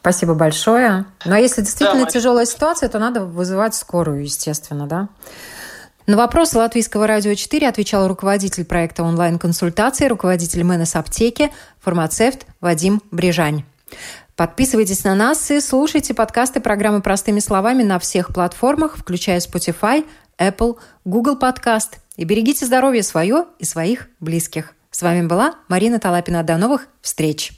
Спасибо 0.00 0.34
большое. 0.34 1.06
Но 1.24 1.36
если 1.36 1.62
действительно 1.62 2.04
да, 2.04 2.10
тяжелая 2.10 2.46
ситуация, 2.46 2.88
то 2.88 2.98
надо 2.98 3.24
вызывать 3.24 3.74
скорую, 3.74 4.22
естественно, 4.22 4.86
да? 4.86 5.08
На 6.06 6.16
вопросы 6.16 6.56
Латвийского 6.56 7.06
радио 7.06 7.34
4 7.34 7.68
отвечал 7.68 8.08
руководитель 8.08 8.64
проекта 8.64 9.02
онлайн-консультации, 9.02 10.06
руководитель 10.06 10.64
МНС 10.64 10.96
аптеки, 10.96 11.52
фармацевт 11.80 12.46
Вадим 12.60 13.02
Брижань. 13.10 13.64
Подписывайтесь 14.34 15.04
на 15.04 15.14
нас 15.14 15.50
и 15.50 15.60
слушайте 15.60 16.14
подкасты 16.14 16.60
программы 16.60 17.02
«Простыми 17.02 17.40
словами» 17.40 17.82
на 17.82 17.98
всех 17.98 18.32
платформах, 18.32 18.96
включая 18.96 19.40
Spotify, 19.40 20.06
Apple, 20.38 20.78
Google 21.04 21.36
Podcast. 21.36 21.98
И 22.16 22.24
берегите 22.24 22.64
здоровье 22.64 23.02
свое 23.02 23.46
и 23.58 23.64
своих 23.64 24.08
близких. 24.20 24.74
С 24.90 25.02
вами 25.02 25.26
была 25.26 25.56
Марина 25.68 25.98
Талапина. 25.98 26.42
До 26.42 26.56
новых 26.56 26.86
встреч! 27.02 27.57